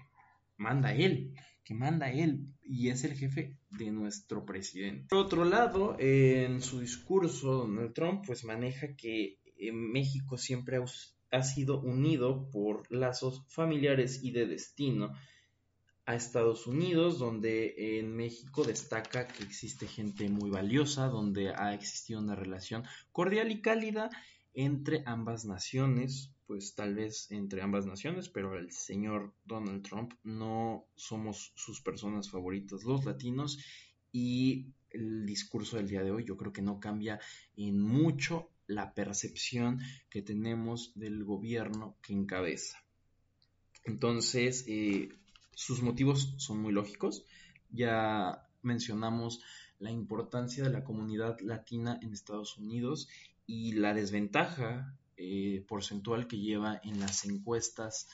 manda 0.57 0.95
él, 0.95 1.35
que 1.65 1.75
manda 1.75 2.11
él 2.11 2.49
y 2.63 2.89
es 2.89 3.05
el 3.05 3.15
jefe 3.15 3.59
de 3.71 3.91
nuestro 3.91 4.45
presidente. 4.45 5.07
Por 5.09 5.19
otro 5.19 5.45
lado, 5.45 5.97
en 5.99 6.61
su 6.63 6.81
discurso 6.81 7.67
Donald 7.67 7.93
Trump 7.93 8.25
pues 8.27 8.45
maneja 8.45 8.95
que 8.97 9.39
México 9.73 10.39
siempre 10.39 10.79
ha 11.31 11.43
sido 11.43 11.81
unido 11.81 12.49
por 12.51 12.91
lazos 12.91 13.45
familiares 13.49 14.21
y 14.23 14.33
de 14.33 14.47
destino 14.47 15.13
a 16.11 16.17
Estados 16.17 16.67
Unidos, 16.67 17.21
donde 17.21 17.99
en 18.01 18.17
México 18.17 18.65
destaca 18.65 19.29
que 19.29 19.45
existe 19.45 19.87
gente 19.87 20.29
muy 20.29 20.51
valiosa, 20.51 21.07
donde 21.07 21.55
ha 21.55 21.73
existido 21.73 22.19
una 22.19 22.35
relación 22.35 22.83
cordial 23.13 23.53
y 23.53 23.63
cálida 23.63 24.11
entre 24.53 25.05
ambas 25.07 25.45
naciones, 25.45 26.35
pues 26.49 26.75
tal 26.75 26.97
vez 26.97 27.31
entre 27.31 27.63
ambas 27.63 27.87
naciones, 27.87 28.29
pero 28.29 28.59
el 28.59 28.73
señor 28.73 29.33
Donald 29.45 29.85
Trump 29.85 30.15
no 30.25 30.85
somos 30.97 31.53
sus 31.55 31.81
personas 31.81 32.29
favoritas 32.29 32.83
los 32.83 33.05
latinos 33.05 33.65
y 34.11 34.67
el 34.91 35.25
discurso 35.25 35.77
del 35.77 35.87
día 35.87 36.03
de 36.03 36.11
hoy 36.11 36.25
yo 36.25 36.37
creo 36.37 36.53
que 36.53 36.63
no 36.63 36.81
cambia 36.81 37.21
en 37.57 37.81
mucho 37.81 38.51
la 38.67 38.95
percepción 38.95 39.79
que 40.11 40.23
tenemos 40.23 40.93
del 40.97 41.23
gobierno 41.23 41.97
que 42.03 42.15
encabeza. 42.15 42.83
Entonces, 43.85 44.65
eh, 44.67 45.20
sus 45.61 45.83
motivos 45.83 46.33
son 46.39 46.63
muy 46.63 46.73
lógicos. 46.73 47.27
Ya 47.71 48.49
mencionamos 48.63 49.43
la 49.79 49.91
importancia 49.91 50.65
de 50.65 50.71
la 50.71 50.85
comunidad 50.85 51.39
latina 51.41 51.99
en 52.01 52.15
Estados 52.15 52.57
Unidos 52.57 53.11
y 53.47 53.73
la 53.73 53.93
desventaja 53.93 54.97
eh, 55.19 55.63
porcentual 55.69 56.27
que 56.27 56.39
lleva 56.39 56.81
en 56.83 56.99
las 56.99 57.27
encuestas 57.27 58.09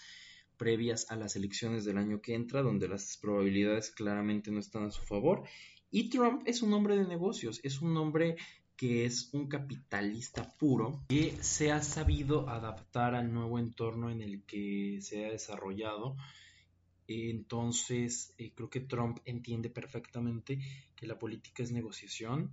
previas 0.57 1.09
a 1.13 1.15
las 1.15 1.37
elecciones 1.37 1.85
del 1.85 1.99
año 1.99 2.21
que 2.21 2.35
entra, 2.35 2.63
donde 2.63 2.89
las 2.89 3.17
probabilidades 3.17 3.93
claramente 3.93 4.51
no 4.51 4.59
están 4.59 4.87
a 4.87 4.91
su 4.91 5.03
favor. 5.03 5.45
Y 5.93 6.11
Trump 6.11 6.43
es 6.47 6.63
un 6.63 6.73
hombre 6.73 6.97
de 6.97 7.07
negocios, 7.07 7.61
es 7.63 7.81
un 7.81 7.97
hombre 7.97 8.37
que 8.77 9.05
es 9.05 9.31
un 9.33 9.47
capitalista 9.47 10.53
puro, 10.59 11.05
que 11.09 11.37
se 11.43 11.71
ha 11.71 11.81
sabido 11.81 12.49
adaptar 12.49 13.15
al 13.15 13.33
nuevo 13.33 13.61
entorno 13.61 14.11
en 14.11 14.21
el 14.21 14.43
que 14.43 14.99
se 15.01 15.27
ha 15.27 15.31
desarrollado 15.31 16.17
entonces, 17.09 18.35
eh, 18.39 18.53
creo 18.55 18.69
que 18.69 18.81
Trump 18.81 19.19
entiende 19.25 19.71
perfectamente 19.71 20.59
que 20.97 21.07
la 21.07 21.19
política 21.19 21.63
es 21.63 21.71
negociación, 21.71 22.51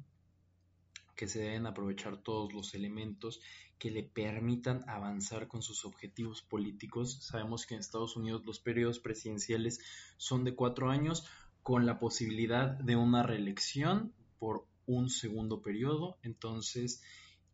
que 1.16 1.28
se 1.28 1.40
deben 1.40 1.66
aprovechar 1.66 2.18
todos 2.18 2.54
los 2.54 2.74
elementos 2.74 3.40
que 3.78 3.92
le 3.92 4.04
permitan 4.04 4.88
avanzar 4.88 5.48
con 5.48 5.62
sus 5.62 5.86
objetivos 5.86 6.42
políticos. 6.42 7.18
Sabemos 7.22 7.66
que 7.66 7.74
en 7.74 7.82
Estados 7.82 8.16
Unidos 8.16 8.46
los 8.46 8.60
periodos 8.60 9.00
presidenciales 9.00 9.80
son 10.18 10.44
de 10.44 10.56
cuatro 10.56 10.90
años 10.90 11.26
con 11.62 11.86
la 11.86 12.00
posibilidad 12.00 12.70
de 12.70 12.96
una 12.96 13.24
reelección 13.24 14.14
por 14.40 14.66
un 14.86 15.10
segundo 15.10 15.62
periodo. 15.62 16.18
Entonces, 16.22 17.02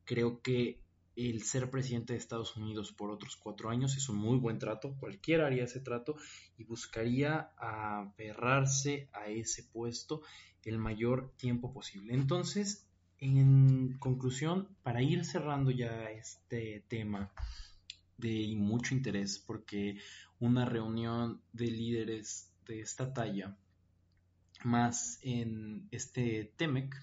creo 0.06 0.42
que 0.42 0.82
el 1.16 1.44
ser 1.44 1.70
presidente 1.70 2.14
de 2.14 2.20
Estados 2.20 2.56
Unidos 2.56 2.92
por 2.94 3.12
otros 3.12 3.36
cuatro 3.36 3.70
años 3.70 3.98
es 3.98 4.10
un 4.10 4.18
muy 4.18 4.38
buen 4.38 4.60
trato, 4.60 4.96
cualquiera 5.00 5.48
haría 5.48 5.66
ese 5.66 5.80
trato 5.80 6.16
y 6.58 6.64
buscaría 6.64 7.52
aferrarse 7.58 9.10
a 9.14 9.28
ese 9.28 9.64
puesto 9.64 10.22
el 10.64 10.78
mayor 10.78 11.34
tiempo 11.38 11.74
posible. 11.74 12.14
Entonces, 12.14 12.88
en 13.20 13.98
conclusión, 14.00 14.70
para 14.84 15.02
ir 15.02 15.26
cerrando 15.26 15.72
ya 15.72 16.10
este 16.12 16.86
tema 16.88 17.32
de 18.18 18.54
mucho 18.56 18.96
interés, 18.96 19.40
porque 19.40 19.98
una 20.40 20.66
reunión 20.66 21.42
de 21.54 21.68
líderes 21.68 22.52
de 22.66 22.82
esta 22.82 23.14
talla, 23.14 23.58
más 24.64 25.20
en 25.22 25.88
este 25.92 26.54
TEMEC, 26.58 26.96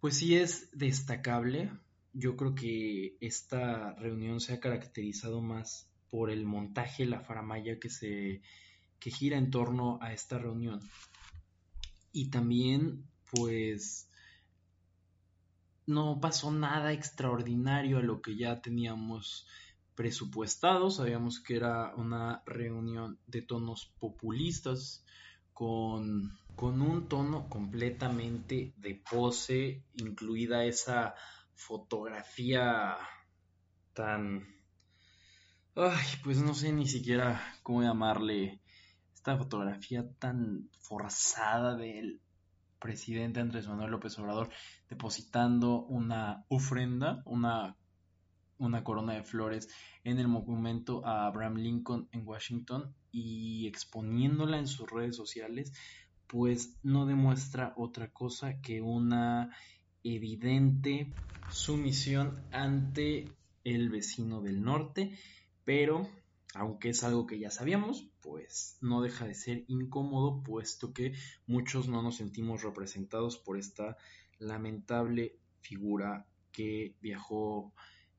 pues 0.00 0.18
sí 0.18 0.36
es 0.36 0.70
destacable 0.72 1.70
yo 2.18 2.34
creo 2.34 2.54
que 2.54 3.16
esta 3.20 3.92
reunión 3.94 4.40
se 4.40 4.54
ha 4.54 4.60
caracterizado 4.60 5.42
más 5.42 5.90
por 6.08 6.30
el 6.30 6.46
montaje, 6.46 7.04
la 7.04 7.20
faramaya 7.20 7.78
que 7.78 7.90
se 7.90 8.40
que 8.98 9.10
gira 9.10 9.36
en 9.36 9.50
torno 9.50 9.98
a 10.00 10.14
esta 10.14 10.38
reunión. 10.38 10.80
Y 12.12 12.30
también, 12.30 13.04
pues, 13.30 14.08
no 15.86 16.18
pasó 16.18 16.50
nada 16.50 16.94
extraordinario 16.94 17.98
a 17.98 18.02
lo 18.02 18.22
que 18.22 18.34
ya 18.34 18.62
teníamos 18.62 19.46
presupuestado. 19.94 20.90
Sabíamos 20.90 21.40
que 21.40 21.56
era 21.56 21.94
una 21.96 22.42
reunión 22.46 23.18
de 23.26 23.42
tonos 23.42 23.92
populistas, 23.98 25.04
con, 25.52 26.38
con 26.54 26.80
un 26.80 27.08
tono 27.08 27.50
completamente 27.50 28.72
de 28.78 29.02
pose, 29.10 29.84
incluida 29.94 30.64
esa 30.64 31.14
fotografía 31.56 32.96
tan... 33.92 34.46
Ay, 35.74 36.06
pues 36.22 36.38
no 36.38 36.54
sé 36.54 36.72
ni 36.72 36.86
siquiera 36.86 37.42
cómo 37.62 37.82
llamarle 37.82 38.60
esta 39.14 39.36
fotografía 39.36 40.08
tan 40.18 40.70
forzada 40.80 41.76
del 41.76 42.20
presidente 42.78 43.40
Andrés 43.40 43.66
Manuel 43.66 43.90
López 43.90 44.18
Obrador 44.18 44.50
depositando 44.88 45.84
una 45.84 46.44
ofrenda, 46.48 47.22
una, 47.24 47.76
una 48.58 48.84
corona 48.84 49.14
de 49.14 49.24
flores 49.24 49.68
en 50.04 50.18
el 50.18 50.28
monumento 50.28 51.04
a 51.04 51.26
Abraham 51.26 51.56
Lincoln 51.56 52.08
en 52.12 52.26
Washington 52.26 52.94
y 53.10 53.66
exponiéndola 53.66 54.58
en 54.58 54.66
sus 54.66 54.90
redes 54.90 55.16
sociales, 55.16 55.72
pues 56.26 56.78
no 56.82 57.06
demuestra 57.06 57.72
otra 57.76 58.10
cosa 58.12 58.60
que 58.60 58.80
una 58.80 59.50
evidente 60.14 61.12
sumisión 61.50 62.42
ante 62.52 63.28
el 63.64 63.90
vecino 63.90 64.40
del 64.40 64.62
norte, 64.62 65.18
pero 65.64 66.08
aunque 66.54 66.90
es 66.90 67.04
algo 67.04 67.26
que 67.26 67.38
ya 67.38 67.50
sabíamos, 67.50 68.08
pues 68.20 68.78
no 68.80 69.02
deja 69.02 69.26
de 69.26 69.34
ser 69.34 69.64
incómodo, 69.68 70.42
puesto 70.42 70.92
que 70.92 71.12
muchos 71.46 71.88
no 71.88 72.02
nos 72.02 72.16
sentimos 72.16 72.62
representados 72.62 73.36
por 73.36 73.58
esta 73.58 73.96
lamentable 74.38 75.38
figura 75.60 76.26
que 76.52 76.94
viajó 77.00 77.72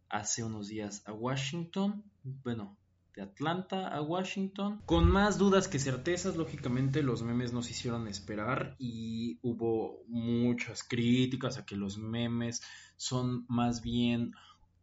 hace 0.10 0.44
unos 0.44 0.68
días 0.68 1.04
a 1.08 1.14
Washington, 1.14 2.04
bueno, 2.24 2.78
de 3.18 3.24
Atlanta 3.24 3.88
a 3.88 4.02
Washington. 4.02 4.80
Con 4.86 5.10
más 5.10 5.40
dudas 5.40 5.68
que 5.68 5.80
certezas, 5.80 6.38
lógicamente 6.38 7.02
los 7.02 7.24
memes 7.24 7.52
nos 7.52 7.72
hicieron 7.72 8.08
esperar 8.08 8.76
y 8.78 9.40
hubo 9.42 10.04
muchas 10.08 10.84
críticas 10.84 11.58
a 11.58 11.66
que 11.66 11.76
los 11.76 11.98
memes 11.98 12.62
son 12.96 13.46
más 13.50 13.82
bien 13.82 14.34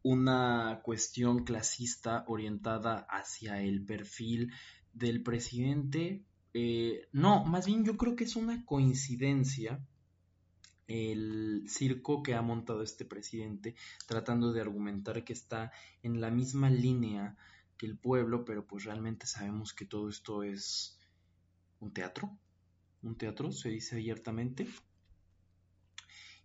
una 0.02 0.80
cuestión 0.82 1.44
clasista 1.44 2.24
orientada 2.26 3.06
hacia 3.08 3.62
el 3.62 3.84
perfil 3.84 4.52
del 4.92 5.22
presidente. 5.22 6.24
Eh, 6.54 7.06
no, 7.12 7.44
más 7.44 7.66
bien 7.66 7.84
yo 7.84 7.96
creo 7.96 8.16
que 8.16 8.24
es 8.24 8.34
una 8.34 8.64
coincidencia 8.66 9.80
el 10.86 11.64
circo 11.68 12.22
que 12.22 12.34
ha 12.34 12.42
montado 12.42 12.82
este 12.82 13.04
presidente 13.06 13.74
tratando 14.06 14.52
de 14.52 14.60
argumentar 14.60 15.24
que 15.24 15.32
está 15.32 15.72
en 16.02 16.20
la 16.20 16.30
misma 16.30 16.68
línea 16.68 17.36
que 17.76 17.86
el 17.86 17.96
pueblo, 17.96 18.44
pero 18.44 18.66
pues 18.66 18.84
realmente 18.84 19.26
sabemos 19.26 19.72
que 19.72 19.86
todo 19.86 20.08
esto 20.08 20.42
es 20.42 20.98
un 21.80 21.92
teatro, 21.92 22.38
un 23.02 23.16
teatro, 23.16 23.52
se 23.52 23.68
dice 23.68 23.96
abiertamente. 23.96 24.66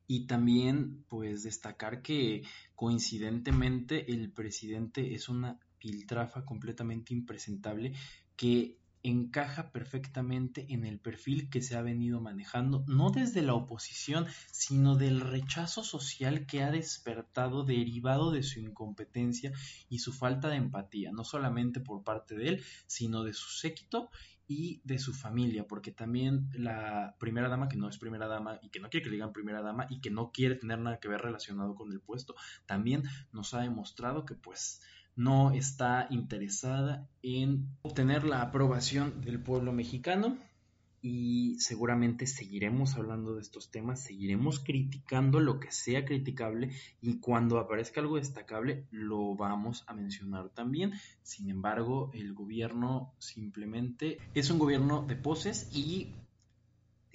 Y 0.08 0.26
también 0.26 1.06
pues 1.08 1.44
destacar 1.44 2.02
que 2.02 2.44
coincidentemente 2.76 4.12
el 4.12 4.32
presidente 4.32 5.14
es 5.14 5.30
una 5.30 5.60
piltrafa 5.78 6.44
completamente 6.46 7.14
impresentable 7.14 7.94
que 8.36 8.79
encaja 9.04 9.72
perfectamente 9.72 10.66
en 10.70 10.86
el 10.86 11.00
perfil 11.00 11.50
que 11.50 11.62
se 11.62 11.76
ha 11.76 11.82
venido 11.82 12.20
manejando, 12.22 12.84
no 12.88 13.12
desde 13.12 13.42
la 13.42 13.54
oposición, 13.54 14.28
sino 14.52 14.96
del 14.96 15.22
rechazo 15.22 15.84
social 15.84 16.46
que 16.46 16.64
ha 16.64 16.72
despertado 16.72 17.64
derivado 17.64 18.32
de 18.32 18.44
su 18.44 18.60
incompetencia 18.60 19.52
y 19.90 20.00
su 20.00 20.14
falta 20.14 20.50
de 20.50 20.58
empatía, 20.58 21.12
no 21.12 21.24
solamente 21.24 21.80
por 21.80 22.04
parte 22.04 22.36
de 22.36 22.50
él, 22.50 22.64
sino 22.88 23.24
de 23.24 23.34
su 23.34 23.50
séquito 23.50 24.10
y 24.50 24.82
de 24.84 24.98
su 24.98 25.14
familia, 25.14 25.68
porque 25.68 25.92
también 25.92 26.50
la 26.54 27.16
primera 27.20 27.50
dama, 27.50 27.70
que 27.70 27.78
no 27.78 27.88
es 27.88 28.00
primera 28.00 28.28
dama 28.28 28.60
y 28.64 28.70
que 28.70 28.80
no 28.80 28.90
quiere 28.90 29.04
que 29.04 29.10
le 29.12 29.18
digan 29.18 29.32
primera 29.32 29.62
dama 29.62 29.86
y 29.92 30.02
que 30.02 30.10
no 30.10 30.32
quiere 30.32 30.56
tener 30.56 30.80
nada 30.80 31.00
que 31.00 31.08
ver 31.08 31.22
relacionado 31.22 31.76
con 31.76 31.92
el 31.92 32.02
puesto, 32.02 32.34
también 32.66 33.04
nos 33.32 33.54
ha 33.54 33.62
demostrado 33.62 34.26
que 34.26 34.34
pues 34.34 34.82
no 35.20 35.52
está 35.52 36.08
interesada 36.12 37.10
en 37.22 37.68
obtener 37.82 38.24
la 38.24 38.42
aprobación 38.42 39.20
del 39.20 39.44
pueblo 39.44 39.74
mexicano 39.74 40.38
y 41.02 41.60
seguramente 41.60 42.26
seguiremos 42.26 42.96
hablando 42.96 43.36
de 43.36 43.42
estos 43.42 43.70
temas, 43.70 44.02
seguiremos 44.02 44.62
criticando 44.62 45.42
lo 45.42 45.60
que 45.60 45.74
sea 45.74 46.06
criticable 46.06 46.70
y 47.02 47.20
cuando 47.20 47.60
aparezca 47.60 48.00
algo 48.00 48.16
destacable 48.16 48.86
lo 48.92 49.36
vamos 49.36 49.84
a 49.88 49.94
mencionar 49.94 50.52
también. 50.52 50.94
Sin 51.22 51.50
embargo, 51.50 52.12
el 52.14 52.34
gobierno 52.34 53.14
simplemente 53.20 54.20
es 54.34 54.50
un 54.50 54.58
gobierno 54.58 55.06
de 55.06 55.18
poses 55.18 55.70
y 55.74 56.16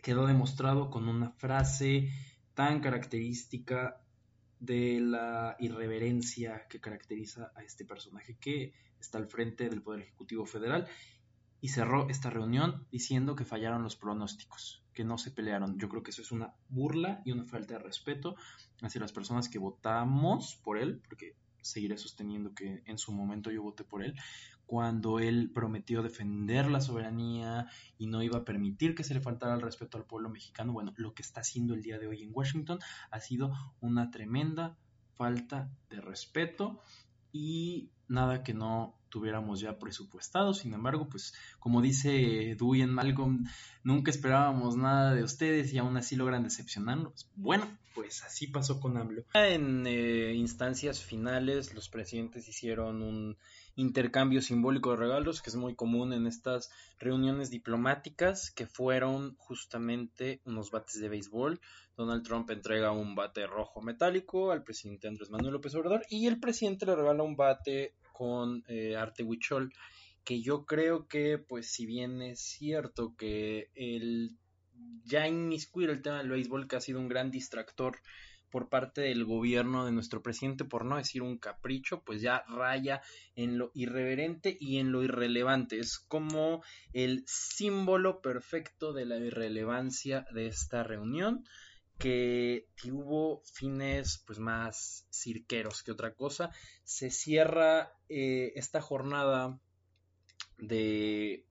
quedó 0.02 0.26
demostrado 0.26 0.90
con 0.90 1.08
una 1.08 1.30
frase 1.30 2.10
tan 2.52 2.80
característica 2.82 4.03
de 4.64 5.00
la 5.00 5.56
irreverencia 5.58 6.66
que 6.68 6.80
caracteriza 6.80 7.52
a 7.54 7.62
este 7.62 7.84
personaje 7.84 8.36
que 8.40 8.72
está 9.00 9.18
al 9.18 9.26
frente 9.26 9.68
del 9.68 9.82
Poder 9.82 10.02
Ejecutivo 10.02 10.46
Federal 10.46 10.86
y 11.60 11.68
cerró 11.68 12.08
esta 12.10 12.30
reunión 12.30 12.86
diciendo 12.90 13.36
que 13.36 13.44
fallaron 13.44 13.82
los 13.82 13.96
pronósticos, 13.96 14.82
que 14.92 15.04
no 15.04 15.16
se 15.16 15.30
pelearon. 15.30 15.78
Yo 15.78 15.88
creo 15.88 16.02
que 16.02 16.10
eso 16.10 16.22
es 16.22 16.30
una 16.30 16.54
burla 16.68 17.22
y 17.24 17.32
una 17.32 17.44
falta 17.44 17.74
de 17.74 17.80
respeto 17.80 18.36
hacia 18.82 19.00
las 19.00 19.12
personas 19.12 19.48
que 19.48 19.58
votamos 19.58 20.60
por 20.62 20.78
él, 20.78 21.00
porque 21.08 21.36
seguiré 21.62 21.96
sosteniendo 21.96 22.54
que 22.54 22.82
en 22.84 22.98
su 22.98 23.12
momento 23.12 23.50
yo 23.50 23.62
voté 23.62 23.84
por 23.84 24.04
él, 24.04 24.14
cuando 24.66 25.18
él 25.18 25.50
prometió 25.54 26.02
defender 26.02 26.70
la 26.70 26.80
soberanía 26.80 27.68
y 27.98 28.06
no 28.06 28.22
iba 28.22 28.38
a 28.38 28.44
permitir 28.44 28.94
que 28.94 29.04
se 29.04 29.14
le 29.14 29.20
faltara 29.20 29.54
el 29.54 29.62
respeto 29.62 29.98
al 29.98 30.04
pueblo 30.04 30.28
mexicano. 30.30 30.72
Bueno, 30.72 30.92
lo 30.96 31.14
que 31.14 31.22
está 31.22 31.40
haciendo 31.40 31.74
el 31.74 31.82
día 31.82 31.98
de 31.98 32.06
hoy 32.06 32.22
en 32.22 32.30
Washington 32.32 32.78
ha 33.10 33.20
sido 33.20 33.52
una 33.80 34.10
tremenda 34.10 34.76
falta 35.14 35.70
de 35.90 36.00
respeto 36.00 36.80
y 37.32 37.90
nada 38.08 38.42
que 38.42 38.54
no 38.54 38.96
tuviéramos 39.08 39.60
ya 39.60 39.78
presupuestado. 39.78 40.54
Sin 40.54 40.74
embargo, 40.74 41.08
pues 41.08 41.34
como 41.58 41.80
dice 41.80 42.56
Dewey 42.58 42.82
en 42.82 42.90
Malcolm, 42.90 43.46
nunca 43.82 44.10
esperábamos 44.10 44.76
nada 44.76 45.14
de 45.14 45.22
ustedes 45.22 45.72
y 45.72 45.78
aún 45.78 45.96
así 45.96 46.16
logran 46.16 46.42
decepcionarnos. 46.42 47.28
Bueno, 47.36 47.66
pues 47.94 48.24
así 48.24 48.48
pasó 48.48 48.80
con 48.80 48.96
AMLO. 48.96 49.24
En 49.34 49.86
eh, 49.86 50.34
instancias 50.34 51.00
finales, 51.00 51.74
los 51.74 51.88
presidentes 51.88 52.48
hicieron 52.48 53.02
un 53.02 53.36
intercambio 53.76 54.40
simbólico 54.40 54.90
de 54.90 54.96
regalos, 54.96 55.42
que 55.42 55.50
es 55.50 55.56
muy 55.56 55.74
común 55.74 56.12
en 56.12 56.26
estas 56.26 56.70
reuniones 56.98 57.50
diplomáticas, 57.50 58.50
que 58.50 58.66
fueron 58.66 59.34
justamente 59.36 60.40
unos 60.44 60.70
bates 60.70 61.00
de 61.00 61.08
béisbol. 61.08 61.60
Donald 61.96 62.24
Trump 62.24 62.50
entrega 62.50 62.92
un 62.92 63.14
bate 63.14 63.46
rojo 63.46 63.80
metálico 63.80 64.52
al 64.52 64.64
presidente 64.64 65.08
Andrés 65.08 65.30
Manuel 65.30 65.54
López 65.54 65.74
Obrador 65.74 66.04
y 66.08 66.26
el 66.26 66.40
presidente 66.40 66.86
le 66.86 66.96
regala 66.96 67.22
un 67.22 67.36
bate 67.36 67.94
con 68.12 68.64
eh, 68.68 68.96
arte 68.96 69.24
huichol, 69.24 69.72
que 70.24 70.40
yo 70.40 70.64
creo 70.64 71.06
que, 71.08 71.38
pues 71.38 71.70
si 71.70 71.86
bien 71.86 72.22
es 72.22 72.40
cierto 72.40 73.14
que 73.16 73.70
el 73.74 74.36
ya 75.04 75.28
inmiscuir 75.28 75.90
el 75.90 76.02
tema 76.02 76.18
del 76.18 76.30
béisbol, 76.30 76.66
que 76.66 76.76
ha 76.76 76.80
sido 76.80 76.98
un 76.98 77.08
gran 77.08 77.30
distractor 77.30 77.98
por 78.54 78.68
parte 78.68 79.00
del 79.00 79.24
gobierno 79.24 79.84
de 79.84 79.90
nuestro 79.90 80.22
presidente, 80.22 80.64
por 80.64 80.84
no 80.84 80.96
decir 80.96 81.22
un 81.22 81.38
capricho, 81.38 82.04
pues 82.04 82.22
ya 82.22 82.44
raya 82.46 83.02
en 83.34 83.58
lo 83.58 83.72
irreverente 83.74 84.56
y 84.60 84.78
en 84.78 84.92
lo 84.92 85.02
irrelevante. 85.02 85.80
Es 85.80 85.98
como 85.98 86.62
el 86.92 87.24
símbolo 87.26 88.22
perfecto 88.22 88.92
de 88.92 89.06
la 89.06 89.16
irrelevancia 89.16 90.28
de 90.32 90.46
esta 90.46 90.84
reunión 90.84 91.44
que 91.98 92.68
tuvo 92.80 93.42
fines 93.42 94.22
pues 94.24 94.38
más 94.38 95.08
cirqueros 95.10 95.82
que 95.82 95.90
otra 95.90 96.14
cosa. 96.14 96.50
Se 96.84 97.10
cierra 97.10 97.90
eh, 98.08 98.52
esta 98.54 98.80
jornada 98.80 99.58
de 100.58 101.44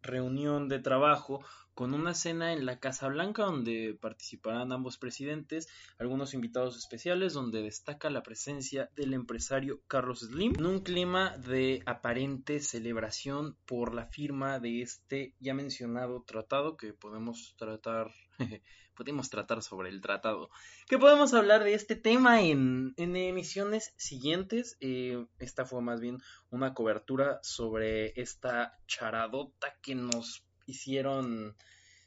reunión 0.00 0.70
de 0.70 0.78
trabajo 0.78 1.44
con 1.76 1.92
una 1.92 2.14
cena 2.14 2.54
en 2.54 2.64
la 2.64 2.80
Casa 2.80 3.06
Blanca 3.06 3.44
donde 3.44 3.98
participarán 4.00 4.72
ambos 4.72 4.96
presidentes, 4.96 5.68
algunos 5.98 6.32
invitados 6.32 6.78
especiales 6.78 7.34
donde 7.34 7.60
destaca 7.60 8.08
la 8.08 8.22
presencia 8.22 8.88
del 8.96 9.12
empresario 9.12 9.82
Carlos 9.86 10.20
Slim, 10.20 10.54
en 10.56 10.64
un 10.64 10.80
clima 10.80 11.36
de 11.36 11.82
aparente 11.84 12.60
celebración 12.60 13.58
por 13.66 13.94
la 13.94 14.06
firma 14.06 14.58
de 14.58 14.80
este 14.80 15.34
ya 15.38 15.52
mencionado 15.52 16.22
tratado 16.22 16.78
que 16.78 16.94
podemos 16.94 17.54
tratar 17.58 18.10
podemos 18.96 19.28
tratar 19.28 19.62
sobre 19.62 19.90
el 19.90 20.00
tratado. 20.00 20.48
Que 20.88 20.96
podemos 20.96 21.34
hablar 21.34 21.62
de 21.62 21.74
este 21.74 21.94
tema 21.94 22.40
en, 22.40 22.94
emisiones 22.96 23.92
siguientes. 23.98 24.78
Eh, 24.80 25.26
esta 25.38 25.66
fue 25.66 25.82
más 25.82 26.00
bien 26.00 26.22
una 26.48 26.72
cobertura 26.72 27.38
sobre 27.42 28.18
esta 28.18 28.78
charadota 28.86 29.76
que 29.82 29.94
nos 29.94 30.45
hicieron 30.66 31.56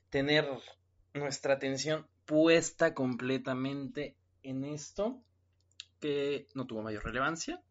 tener 0.10 0.48
nuestra 1.14 1.56
atención 1.56 2.08
puesta 2.26 2.94
completamente 2.94 4.16
en 4.44 4.64
esto, 4.64 5.22
que 6.00 6.48
no 6.54 6.68
tuvo 6.68 6.82
mayor 6.82 7.04
relevancia, 7.04 7.62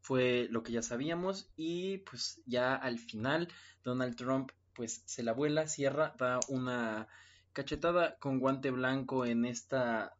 fue 0.00 0.48
lo 0.50 0.62
que 0.62 0.72
ya 0.72 0.82
sabíamos 0.82 1.50
y 1.56 1.98
pues 1.98 2.40
ya 2.46 2.74
al 2.74 2.98
final 2.98 3.48
Donald 3.82 4.16
Trump 4.16 4.52
pues 4.74 5.02
se 5.04 5.22
la 5.22 5.32
vuela, 5.32 5.66
cierra, 5.66 6.14
da 6.18 6.40
una 6.48 7.08
cachetada 7.52 8.16
con 8.18 8.38
guante 8.38 8.70
blanco 8.70 9.26
en 9.26 9.44
esta 9.44 10.16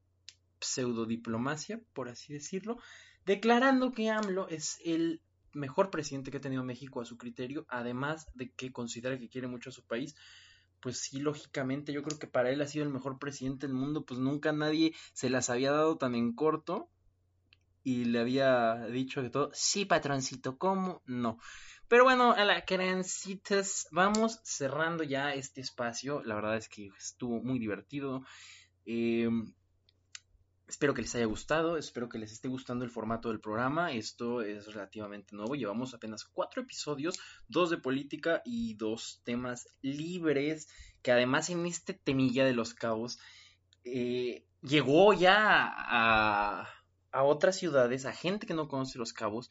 pseudodiplomacia, 0.60 1.80
por 1.92 2.08
así 2.08 2.32
decirlo, 2.32 2.78
declarando 3.24 3.92
que 3.92 4.10
AMLO 4.10 4.48
es 4.48 4.78
el 4.84 5.22
mejor 5.52 5.90
presidente 5.90 6.30
que 6.30 6.38
ha 6.38 6.40
tenido 6.40 6.64
México 6.64 7.00
a 7.00 7.04
su 7.04 7.16
criterio, 7.16 7.66
además 7.68 8.26
de 8.34 8.50
que 8.50 8.72
considera 8.72 9.18
que 9.18 9.28
quiere 9.28 9.48
mucho 9.48 9.70
a 9.70 9.72
su 9.72 9.84
país, 9.84 10.14
pues 10.80 10.98
sí, 10.98 11.20
lógicamente 11.20 11.92
yo 11.92 12.02
creo 12.02 12.18
que 12.18 12.26
para 12.26 12.50
él 12.50 12.60
ha 12.62 12.66
sido 12.66 12.84
el 12.84 12.92
mejor 12.92 13.18
presidente 13.18 13.66
del 13.66 13.76
mundo, 13.76 14.04
pues 14.04 14.18
nunca 14.18 14.52
nadie 14.52 14.94
se 15.12 15.30
las 15.30 15.50
había 15.50 15.72
dado 15.72 15.98
tan 15.98 16.14
en 16.14 16.32
corto 16.32 16.90
y 17.82 18.04
le 18.04 18.20
había 18.20 18.86
dicho 18.86 19.22
que 19.22 19.30
todo, 19.30 19.50
sí, 19.52 19.84
patroncito, 19.84 20.58
¿cómo? 20.58 21.02
No. 21.06 21.38
Pero 21.88 22.04
bueno, 22.04 22.32
a 22.32 22.44
la 22.44 22.64
creancitas, 22.64 23.88
vamos 23.90 24.40
cerrando 24.44 25.02
ya 25.02 25.34
este 25.34 25.60
espacio. 25.60 26.22
La 26.24 26.36
verdad 26.36 26.56
es 26.56 26.68
que 26.68 26.90
estuvo 26.96 27.42
muy 27.42 27.58
divertido. 27.58 28.22
Eh, 28.86 29.28
Espero 30.70 30.94
que 30.94 31.02
les 31.02 31.12
haya 31.16 31.24
gustado, 31.24 31.76
espero 31.76 32.08
que 32.08 32.16
les 32.16 32.30
esté 32.30 32.46
gustando 32.46 32.84
el 32.84 32.92
formato 32.92 33.28
del 33.28 33.40
programa. 33.40 33.90
Esto 33.90 34.40
es 34.40 34.72
relativamente 34.72 35.34
nuevo, 35.34 35.56
llevamos 35.56 35.94
apenas 35.94 36.24
cuatro 36.24 36.62
episodios, 36.62 37.18
dos 37.48 37.70
de 37.70 37.78
política 37.78 38.40
y 38.44 38.74
dos 38.74 39.20
temas 39.24 39.66
libres, 39.82 40.68
que 41.02 41.10
además 41.10 41.50
en 41.50 41.66
este 41.66 41.92
temilla 41.92 42.44
de 42.44 42.54
los 42.54 42.72
cabos 42.72 43.18
eh, 43.82 44.46
llegó 44.62 45.12
ya 45.12 45.66
a, 45.66 46.68
a 47.10 47.22
otras 47.24 47.56
ciudades, 47.56 48.06
a 48.06 48.12
gente 48.12 48.46
que 48.46 48.54
no 48.54 48.68
conoce 48.68 48.96
los 48.96 49.12
cabos, 49.12 49.50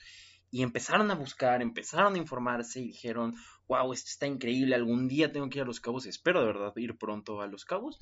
y 0.52 0.64
empezaron 0.64 1.12
a 1.12 1.16
buscar, 1.16 1.62
empezaron 1.62 2.16
a 2.16 2.18
informarse 2.18 2.80
y 2.80 2.88
dijeron, 2.88 3.36
wow, 3.68 3.92
esto 3.92 4.08
está 4.08 4.26
increíble, 4.26 4.74
algún 4.74 5.10
día 5.10 5.34
tengo 5.34 5.50
que 5.50 5.58
ir 5.58 5.64
a 5.64 5.68
los 5.68 5.82
cabos, 5.82 6.06
espero 6.06 6.40
de 6.40 6.48
verdad 6.48 6.72
ir 6.78 6.98
pronto 6.98 7.42
a 7.42 7.48
los 7.48 7.66
cabos 7.66 8.00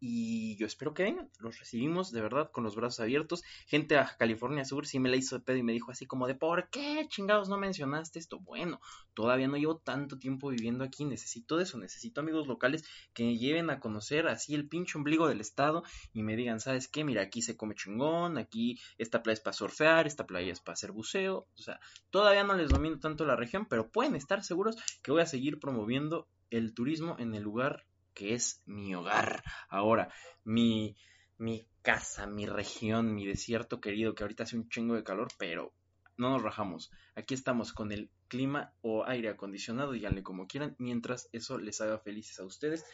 y 0.00 0.56
yo 0.56 0.66
espero 0.66 0.94
que 0.94 1.02
vengan. 1.02 1.30
Los 1.38 1.58
recibimos 1.58 2.10
de 2.10 2.22
verdad 2.22 2.50
con 2.50 2.64
los 2.64 2.74
brazos 2.74 3.00
abiertos. 3.00 3.44
Gente 3.66 3.98
a 3.98 4.16
California 4.18 4.64
Sur 4.64 4.86
sí 4.86 4.98
me 4.98 5.10
la 5.10 5.16
hizo 5.16 5.36
de 5.38 5.44
pedo 5.44 5.58
y 5.58 5.62
me 5.62 5.72
dijo 5.72 5.90
así 5.90 6.06
como 6.06 6.26
de 6.26 6.34
¿por 6.34 6.70
qué 6.70 7.06
chingados 7.08 7.50
no 7.50 7.58
mencionaste 7.58 8.18
esto? 8.18 8.38
Bueno, 8.38 8.80
todavía 9.12 9.46
no 9.46 9.58
llevo 9.58 9.76
tanto 9.76 10.18
tiempo 10.18 10.48
viviendo 10.48 10.84
aquí, 10.84 11.04
necesito 11.04 11.60
eso, 11.60 11.76
necesito 11.76 12.22
amigos 12.22 12.48
locales 12.48 12.84
que 13.12 13.24
me 13.24 13.36
lleven 13.36 13.68
a 13.68 13.78
conocer 13.78 14.26
así 14.26 14.54
el 14.54 14.68
pinche 14.68 14.96
ombligo 14.96 15.28
del 15.28 15.40
estado 15.40 15.82
y 16.14 16.22
me 16.22 16.34
digan, 16.34 16.60
¿sabes 16.60 16.88
qué? 16.88 17.04
Mira, 17.04 17.22
aquí 17.22 17.42
se 17.42 17.56
come 17.56 17.74
chingón, 17.74 18.38
aquí 18.38 18.80
esta 18.96 19.22
playa 19.22 19.34
es 19.34 19.40
para 19.40 19.54
surfear, 19.54 20.06
esta 20.06 20.26
playa 20.26 20.52
es 20.52 20.60
para 20.60 20.74
hacer 20.74 20.92
buceo. 20.92 21.46
O 21.54 21.62
sea, 21.62 21.78
todavía 22.08 22.44
no 22.44 22.54
les 22.54 22.70
domino 22.70 22.98
tanto 22.98 23.26
la 23.26 23.36
región, 23.36 23.66
pero 23.66 23.90
pueden 23.90 24.16
estar 24.16 24.42
seguros 24.42 24.76
que 25.02 25.12
voy 25.12 25.20
a 25.20 25.26
seguir 25.26 25.60
promoviendo 25.60 26.28
el 26.48 26.74
turismo 26.74 27.16
en 27.18 27.34
el 27.34 27.42
lugar 27.42 27.84
que 28.14 28.34
es 28.34 28.62
mi 28.66 28.94
hogar. 28.94 29.42
Ahora, 29.68 30.12
mi, 30.44 30.96
mi 31.38 31.66
casa, 31.82 32.26
mi 32.26 32.46
región, 32.46 33.14
mi 33.14 33.26
desierto 33.26 33.80
querido, 33.80 34.14
que 34.14 34.24
ahorita 34.24 34.44
hace 34.44 34.56
un 34.56 34.68
chingo 34.68 34.94
de 34.94 35.04
calor, 35.04 35.28
pero 35.38 35.72
no 36.16 36.30
nos 36.30 36.42
rajamos. 36.42 36.90
Aquí 37.14 37.34
estamos 37.34 37.72
con 37.72 37.92
el 37.92 38.10
clima 38.28 38.74
o 38.82 39.04
aire 39.04 39.30
acondicionado, 39.30 39.92
díganle 39.92 40.22
como 40.22 40.46
quieran, 40.46 40.76
mientras 40.78 41.28
eso 41.32 41.58
les 41.58 41.80
haga 41.80 41.98
felices 41.98 42.38
a 42.38 42.44
ustedes. 42.44 42.84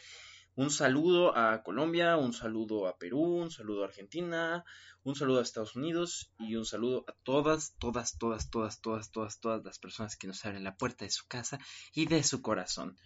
Un 0.55 0.71
saludo 0.71 1.37
a 1.37 1.61
Colombia, 1.61 2.17
un 2.17 2.33
saludo 2.33 2.87
a 2.87 2.97
Perú, 2.97 3.21
un 3.21 3.51
saludo 3.51 3.83
a 3.83 3.87
Argentina, 3.87 4.65
un 5.03 5.15
saludo 5.15 5.37
a 5.37 5.43
Estados 5.43 5.75
Unidos 5.75 6.31
y 6.39 6.55
un 6.55 6.65
saludo 6.65 7.05
a 7.07 7.13
todas, 7.21 7.75
todas, 7.77 8.17
todas, 8.17 8.49
todas, 8.49 8.81
todas, 8.81 9.11
todas, 9.11 9.39
todas 9.39 9.63
las 9.63 9.77
personas 9.77 10.17
que 10.17 10.25
nos 10.25 10.43
abren 10.45 10.63
la 10.63 10.75
puerta 10.75 11.05
de 11.05 11.11
su 11.11 11.27
casa 11.27 11.59
y 11.93 12.07
de 12.07 12.23
su 12.23 12.41
corazón. 12.41 12.97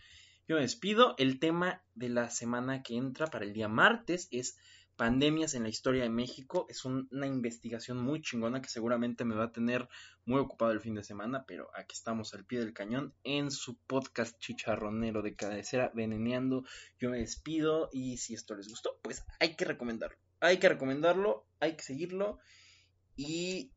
Yo 0.52 0.58
me 0.58 0.64
despido. 0.64 1.16
El 1.18 1.40
tema 1.40 1.82
de 1.96 2.10
la 2.10 2.30
semana 2.30 2.84
que 2.84 2.98
entra 2.98 3.28
para 3.28 3.46
el 3.46 3.54
día 3.54 3.70
martes 3.70 4.28
es 4.32 4.58
pandemias 4.98 5.54
en 5.54 5.64
la 5.64 5.70
historia 5.70 6.04
de 6.04 6.10
México. 6.10 6.66
Es 6.68 6.84
una 6.84 7.26
investigación 7.26 8.04
muy 8.04 8.22
chingona 8.22 8.62
que 8.62 8.68
seguramente 8.68 9.24
me 9.24 9.36
va 9.36 9.46
a 9.46 9.52
tener 9.54 9.88
muy 10.26 10.42
ocupado 10.42 10.74
el 10.74 10.82
fin 10.82 10.94
de 10.94 11.06
semana, 11.06 11.46
pero 11.48 11.70
aquí 11.74 11.96
estamos 11.96 12.34
al 12.34 12.44
pie 12.44 12.60
del 12.60 12.74
cañón 12.74 13.14
en 13.24 13.50
su 13.50 13.78
podcast 13.78 14.38
chicharronero 14.40 15.22
de 15.22 15.38
cabecera, 15.38 15.90
veneneando. 15.96 16.66
Yo 17.00 17.12
me 17.12 17.20
despido 17.20 17.88
y 17.94 18.18
si 18.18 18.34
esto 18.34 18.54
les 18.54 18.68
gustó, 18.68 19.00
pues 19.02 19.24
hay 19.40 19.56
que 19.56 19.64
recomendarlo. 19.64 20.18
Hay 20.42 20.58
que 20.58 20.68
recomendarlo, 20.68 21.46
hay 21.62 21.78
que 21.78 21.84
seguirlo 21.84 22.40
y 23.16 23.72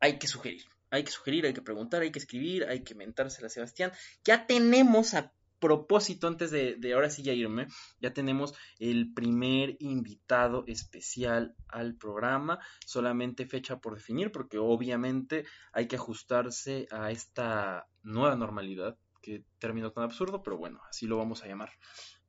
hay 0.00 0.18
que 0.18 0.26
sugerir. 0.26 0.66
Hay 0.90 1.04
que 1.04 1.10
sugerir, 1.10 1.46
hay 1.46 1.54
que 1.54 1.62
preguntar, 1.62 2.02
hay 2.02 2.12
que 2.12 2.18
escribir, 2.18 2.66
hay 2.66 2.84
que 2.84 2.94
mentársela 2.94 3.46
a 3.46 3.50
Sebastián. 3.50 3.92
Ya 4.24 4.46
tenemos 4.46 5.14
a 5.14 5.32
propósito, 5.66 6.28
antes 6.28 6.52
de, 6.52 6.78
ahora 6.94 7.10
sí 7.10 7.24
ya 7.24 7.32
irme, 7.32 7.66
ya 8.00 8.12
tenemos 8.12 8.54
el 8.78 9.12
primer 9.12 9.76
invitado 9.80 10.62
especial 10.68 11.56
al 11.66 11.96
programa, 11.96 12.60
solamente 12.84 13.46
fecha 13.46 13.80
por 13.80 13.94
definir, 13.94 14.30
porque 14.30 14.58
obviamente 14.58 15.44
hay 15.72 15.88
que 15.88 15.96
ajustarse 15.96 16.86
a 16.92 17.10
esta 17.10 17.88
nueva 18.04 18.36
normalidad, 18.36 18.96
que 19.20 19.42
término 19.58 19.90
tan 19.90 20.04
absurdo, 20.04 20.40
pero 20.44 20.56
bueno, 20.56 20.80
así 20.88 21.08
lo 21.08 21.16
vamos 21.16 21.42
a 21.42 21.48
llamar 21.48 21.72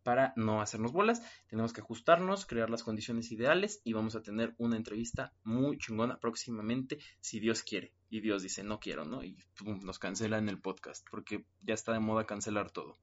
para 0.08 0.32
no 0.38 0.62
hacernos 0.62 0.94
bolas. 0.94 1.22
Tenemos 1.50 1.74
que 1.74 1.82
ajustarnos, 1.82 2.46
crear 2.46 2.70
las 2.70 2.82
condiciones 2.82 3.30
ideales 3.34 3.82
y 3.84 3.92
vamos 3.92 4.16
a 4.16 4.22
tener 4.22 4.56
una 4.58 4.78
entrevista 4.78 5.34
muy 5.44 5.78
chingona 5.80 6.18
próximamente, 6.18 6.98
si 7.20 7.42
Dios 7.42 7.62
quiere. 7.62 7.94
Y 8.10 8.22
Dios 8.22 8.42
dice, 8.42 8.64
no 8.64 8.80
quiero, 8.80 9.04
¿no? 9.04 9.22
Y 9.22 9.36
nos 9.66 10.00
cancela 10.00 10.38
en 10.38 10.48
el 10.48 10.62
podcast, 10.62 11.06
porque 11.12 11.46
ya 11.60 11.74
está 11.74 11.92
de 11.92 12.00
moda 12.00 12.26
cancelar 12.26 12.72
todo. 12.72 12.98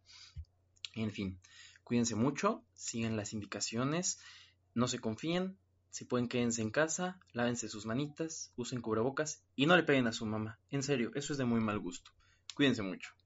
En 0.95 1.11
fin, 1.11 1.43
cuídense 1.83 2.15
mucho, 2.15 2.65
sigan 2.73 3.19
las 3.19 3.35
indicaciones, 3.35 4.19
no 4.73 4.89
se 4.89 4.99
confíen, 4.99 5.59
si 5.91 6.07
pueden 6.07 6.27
quédense 6.27 6.63
en 6.63 6.71
casa, 6.71 7.21
lávense 7.35 7.69
sus 7.69 7.85
manitas, 7.85 8.51
usen 8.57 8.81
cubrebocas 8.81 9.45
y 9.55 9.67
no 9.67 9.77
le 9.77 9.83
peguen 9.83 10.07
a 10.07 10.15
su 10.15 10.25
mamá. 10.25 10.59
En 10.71 10.83
serio, 10.83 11.11
eso 11.15 11.35
es 11.35 11.39
de 11.39 11.45
muy 11.45 11.61
mal 11.61 11.81
gusto. 11.81 12.13
Cuídense 12.55 12.81
mucho. 12.81 13.15